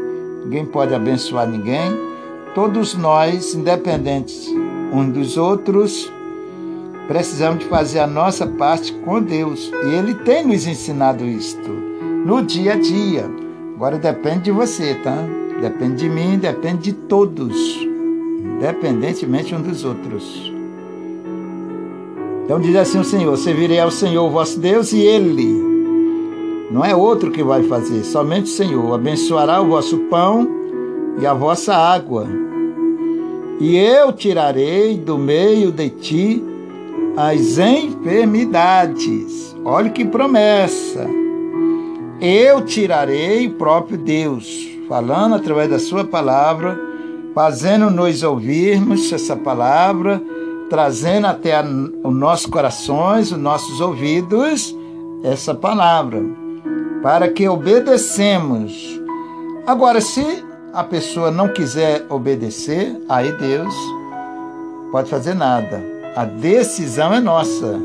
ninguém 0.44 0.66
pode 0.66 0.94
abençoar 0.94 1.48
ninguém, 1.48 2.14
Todos 2.54 2.94
nós, 2.94 3.56
independentes 3.56 4.48
uns 4.94 5.12
dos 5.12 5.38
outros, 5.38 6.12
precisamos 7.08 7.60
de 7.60 7.66
fazer 7.66 7.98
a 7.98 8.06
nossa 8.06 8.46
parte 8.46 8.94
com 8.94 9.20
Deus. 9.20 9.72
E 9.86 9.96
Ele 9.96 10.14
tem 10.14 10.46
nos 10.46 10.68
ensinado 10.68 11.26
isto 11.26 11.68
no 11.68 12.44
dia 12.44 12.74
a 12.74 12.76
dia. 12.76 13.26
Agora 13.76 13.98
depende 13.98 14.44
de 14.44 14.52
você, 14.52 14.94
tá? 14.94 15.18
Depende 15.64 15.96
de 15.96 16.10
mim, 16.10 16.38
depende 16.38 16.92
de 16.92 16.94
todos, 16.94 17.56
independentemente 18.58 19.56
uns 19.56 19.62
dos 19.62 19.86
outros. 19.86 20.54
Então 22.44 22.60
diz 22.60 22.76
assim 22.76 23.00
o 23.00 23.04
Senhor: 23.04 23.38
Servirei 23.38 23.80
ao 23.80 23.92
Senhor 23.92 24.30
vosso 24.30 24.60
Deus 24.60 24.92
e 24.92 25.00
Ele. 25.00 25.74
Não 26.72 26.84
é 26.84 26.96
outro 26.96 27.32
que 27.32 27.44
vai 27.44 27.64
fazer, 27.64 28.04
somente 28.04 28.46
o 28.46 28.56
Senhor. 28.56 28.94
Abençoará 28.94 29.62
o 29.62 29.68
vosso 29.68 29.98
pão 30.10 30.48
e 31.20 31.26
a 31.26 31.34
vossa 31.34 31.74
água 31.74 32.28
e 33.60 33.78
eu 33.78 34.12
tirarei 34.12 34.98
do 34.98 35.18
meio 35.18 35.72
de 35.72 35.90
ti 35.90 36.44
as 37.16 37.58
enfermidades. 37.58 39.56
Olha 39.64 39.90
que 39.90 40.04
promessa! 40.04 41.08
Eu 42.20 42.62
tirarei 42.66 43.48
o 43.48 43.54
próprio 43.54 43.98
Deus, 43.98 44.73
falando 44.88 45.36
através 45.36 45.70
da 45.70 45.80
Sua 45.80 46.04
palavra, 46.04 46.80
fazendo-nos 47.34 48.24
ouvirmos 48.24 49.12
essa 49.12 49.36
palavra, 49.36 50.22
trazendo 50.70 51.28
até 51.28 51.62
os 51.62 52.16
nossos 52.16 52.46
corações, 52.46 53.32
os 53.32 53.38
nossos 53.38 53.82
ouvidos, 53.82 54.76
essa 55.24 55.54
palavra, 55.54 56.22
para 57.02 57.28
que 57.30 57.48
obedecemos. 57.48 59.00
Agora, 59.66 60.02
se 60.02 60.44
a 60.74 60.84
pessoa 60.84 61.32
não 61.32 61.48
quiser 61.48 62.06
obedecer, 62.10 63.00
aí 63.08 63.32
Deus 63.34 63.74
pode 64.92 65.10
fazer 65.10 65.34
nada. 65.34 65.82
A 66.16 66.26
decisão 66.26 67.14
é 67.14 67.20
nossa. 67.20 67.80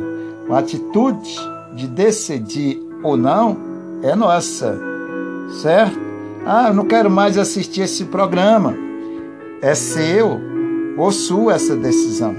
A 0.51 0.59
atitude 0.59 1.37
de 1.75 1.87
decidir 1.87 2.81
ou 3.03 3.17
não 3.17 3.57
é 4.03 4.15
nossa. 4.15 4.79
Certo? 5.63 6.08
Ah, 6.49 6.69
eu 6.69 6.75
não 6.75 6.87
quero 6.87 7.11
mais 7.11 7.37
assistir 7.37 7.83
esse 7.83 8.07
programa. 8.07 8.75
É 9.61 9.75
seu 9.75 10.41
ou 10.97 11.13
sua 11.13 11.55
essa 11.55 11.77
decisão. 11.77 12.35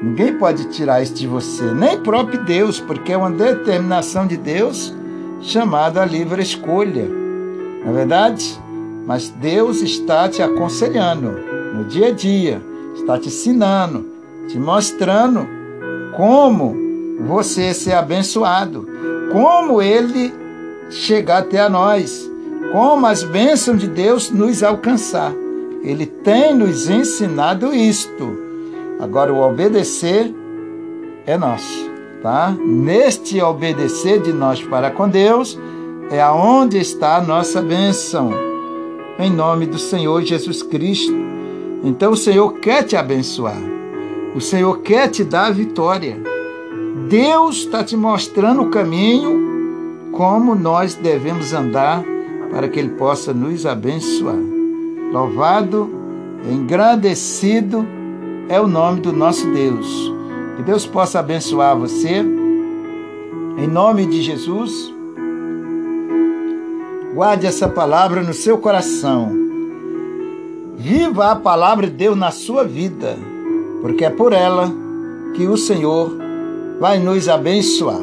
Ninguém 0.00 0.38
pode 0.38 0.66
tirar 0.70 1.02
isso 1.02 1.12
de 1.12 1.26
você, 1.26 1.64
nem 1.74 2.00
próprio 2.00 2.42
Deus, 2.44 2.80
porque 2.80 3.12
é 3.12 3.16
uma 3.16 3.30
determinação 3.30 4.26
de 4.26 4.36
Deus 4.36 4.94
chamada 5.42 6.04
livre 6.04 6.40
escolha. 6.40 7.06
Não 7.84 7.90
é 7.90 7.92
verdade? 7.92 8.58
mas 9.10 9.28
Deus 9.28 9.82
está 9.82 10.28
te 10.28 10.40
aconselhando 10.40 11.32
no 11.74 11.82
dia 11.82 12.06
a 12.06 12.10
dia, 12.12 12.62
está 12.94 13.18
te 13.18 13.26
ensinando, 13.26 14.06
te 14.46 14.56
mostrando 14.56 15.48
como 16.16 16.76
você 17.26 17.74
ser 17.74 17.94
abençoado, 17.94 18.86
como 19.32 19.82
Ele 19.82 20.32
chegar 20.90 21.38
até 21.38 21.60
a 21.60 21.68
nós, 21.68 22.29
como 22.72 23.06
as 23.06 23.22
bênçãos 23.22 23.80
de 23.80 23.88
Deus 23.88 24.30
nos 24.30 24.62
alcançar. 24.62 25.32
Ele 25.82 26.06
tem 26.06 26.54
nos 26.54 26.88
ensinado 26.88 27.74
isto. 27.74 28.38
Agora, 29.00 29.32
o 29.32 29.40
obedecer 29.40 30.32
é 31.26 31.36
nosso, 31.36 31.90
tá? 32.22 32.54
Neste 32.60 33.40
obedecer 33.40 34.20
de 34.20 34.32
nós 34.32 34.62
para 34.62 34.90
com 34.90 35.08
Deus 35.08 35.58
é 36.10 36.20
aonde 36.20 36.78
está 36.78 37.16
a 37.16 37.22
nossa 37.22 37.62
bênção 37.62 38.30
em 39.18 39.30
nome 39.30 39.66
do 39.66 39.78
Senhor 39.78 40.22
Jesus 40.22 40.62
Cristo. 40.62 41.14
Então 41.84 42.12
o 42.12 42.16
Senhor 42.16 42.54
quer 42.54 42.84
te 42.84 42.96
abençoar. 42.96 43.60
O 44.34 44.40
Senhor 44.40 44.78
quer 44.78 45.08
te 45.08 45.24
dar 45.24 45.46
a 45.46 45.50
vitória. 45.50 46.18
Deus 47.08 47.58
está 47.58 47.82
te 47.82 47.96
mostrando 47.96 48.62
o 48.62 48.70
caminho, 48.70 50.10
como 50.12 50.54
nós 50.54 50.94
devemos 50.94 51.52
andar 51.52 52.04
para 52.50 52.68
que 52.68 52.78
Ele 52.78 52.90
possa 52.90 53.32
nos 53.32 53.64
abençoar. 53.64 54.38
Louvado, 55.12 55.90
engrandecido 56.50 57.86
é 58.48 58.60
o 58.60 58.66
nome 58.66 59.00
do 59.00 59.12
nosso 59.12 59.50
Deus. 59.52 60.12
Que 60.56 60.62
Deus 60.62 60.86
possa 60.86 61.20
abençoar 61.20 61.78
você. 61.78 62.24
Em 63.58 63.66
nome 63.66 64.06
de 64.06 64.22
Jesus. 64.22 64.92
Guarde 67.14 67.46
essa 67.46 67.68
palavra 67.68 68.22
no 68.22 68.32
seu 68.32 68.58
coração. 68.58 69.32
Viva 70.76 71.30
a 71.30 71.36
palavra 71.36 71.86
de 71.86 71.92
Deus 71.92 72.16
na 72.16 72.30
sua 72.30 72.64
vida, 72.64 73.16
porque 73.82 74.04
é 74.04 74.10
por 74.10 74.32
ela 74.32 74.72
que 75.34 75.46
o 75.46 75.56
Senhor 75.56 76.16
vai 76.80 76.98
nos 76.98 77.28
abençoar, 77.28 78.00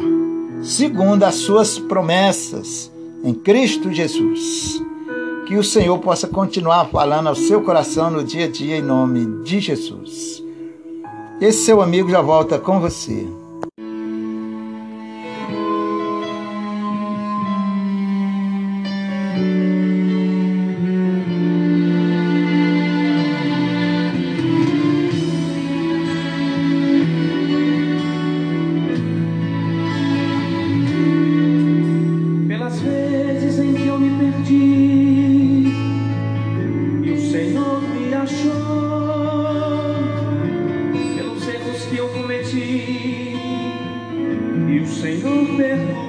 segundo 0.61 1.23
as 1.23 1.35
suas 1.35 1.79
promessas 1.79 2.91
em 3.23 3.33
Cristo 3.33 3.91
Jesus. 3.91 4.81
Que 5.47 5.55
o 5.55 5.63
Senhor 5.63 5.97
possa 5.99 6.27
continuar 6.27 6.85
falando 6.85 7.27
ao 7.27 7.35
seu 7.35 7.61
coração 7.61 8.11
no 8.11 8.23
dia 8.23 8.45
a 8.45 8.49
dia, 8.49 8.77
em 8.77 8.81
nome 8.81 9.43
de 9.43 9.59
Jesus. 9.59 10.43
Esse 11.39 11.65
seu 11.65 11.81
amigo 11.81 12.09
já 12.09 12.21
volta 12.21 12.59
com 12.59 12.79
você. 12.79 13.27
Vezes 45.57 46.06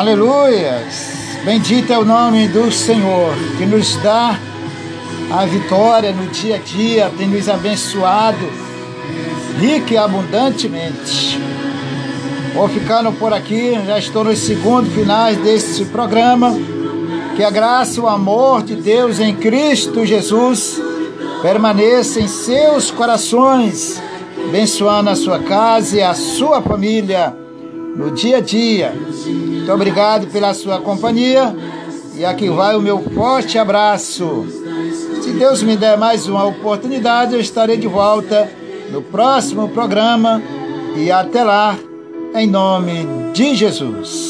Aleluias! 0.00 1.42
Bendito 1.44 1.92
é 1.92 1.98
o 1.98 2.06
nome 2.06 2.48
do 2.48 2.72
Senhor, 2.72 3.34
que 3.58 3.66
nos 3.66 3.96
dá 3.96 4.40
a 5.30 5.44
vitória 5.44 6.10
no 6.10 6.26
dia 6.28 6.56
a 6.56 6.58
dia, 6.58 7.12
tem 7.18 7.28
nos 7.28 7.50
abençoado 7.50 8.48
rica 9.58 9.92
e 9.92 9.98
abundantemente. 9.98 11.38
Vou 12.54 12.66
ficando 12.70 13.12
por 13.12 13.34
aqui, 13.34 13.78
já 13.86 13.98
estou 13.98 14.24
nos 14.24 14.38
segundos 14.38 14.90
finais 14.94 15.36
deste 15.36 15.84
programa. 15.84 16.58
Que 17.36 17.44
a 17.44 17.50
graça 17.50 18.00
e 18.00 18.02
o 18.02 18.08
amor 18.08 18.62
de 18.62 18.76
Deus 18.76 19.20
em 19.20 19.36
Cristo 19.36 20.06
Jesus 20.06 20.80
permaneça 21.42 22.22
em 22.22 22.26
seus 22.26 22.90
corações, 22.90 24.00
abençoando 24.48 25.10
a 25.10 25.14
sua 25.14 25.40
casa 25.40 25.98
e 25.98 26.02
a 26.02 26.14
sua 26.14 26.62
família 26.62 27.36
no 27.94 28.12
dia 28.12 28.38
a 28.38 28.40
dia. 28.40 28.94
Muito 29.70 29.82
obrigado 29.82 30.26
pela 30.26 30.52
sua 30.52 30.80
companhia 30.80 31.54
e 32.16 32.24
aqui 32.24 32.50
vai 32.50 32.74
o 32.74 32.80
meu 32.80 33.00
forte 33.14 33.56
abraço. 33.56 34.44
Se 35.22 35.30
Deus 35.30 35.62
me 35.62 35.76
der 35.76 35.96
mais 35.96 36.26
uma 36.26 36.44
oportunidade, 36.44 37.34
eu 37.34 37.40
estarei 37.40 37.76
de 37.76 37.86
volta 37.86 38.50
no 38.90 39.00
próximo 39.00 39.68
programa 39.68 40.42
e 40.96 41.12
até 41.12 41.44
lá, 41.44 41.78
em 42.34 42.48
nome 42.48 43.06
de 43.32 43.54
Jesus. 43.54 44.29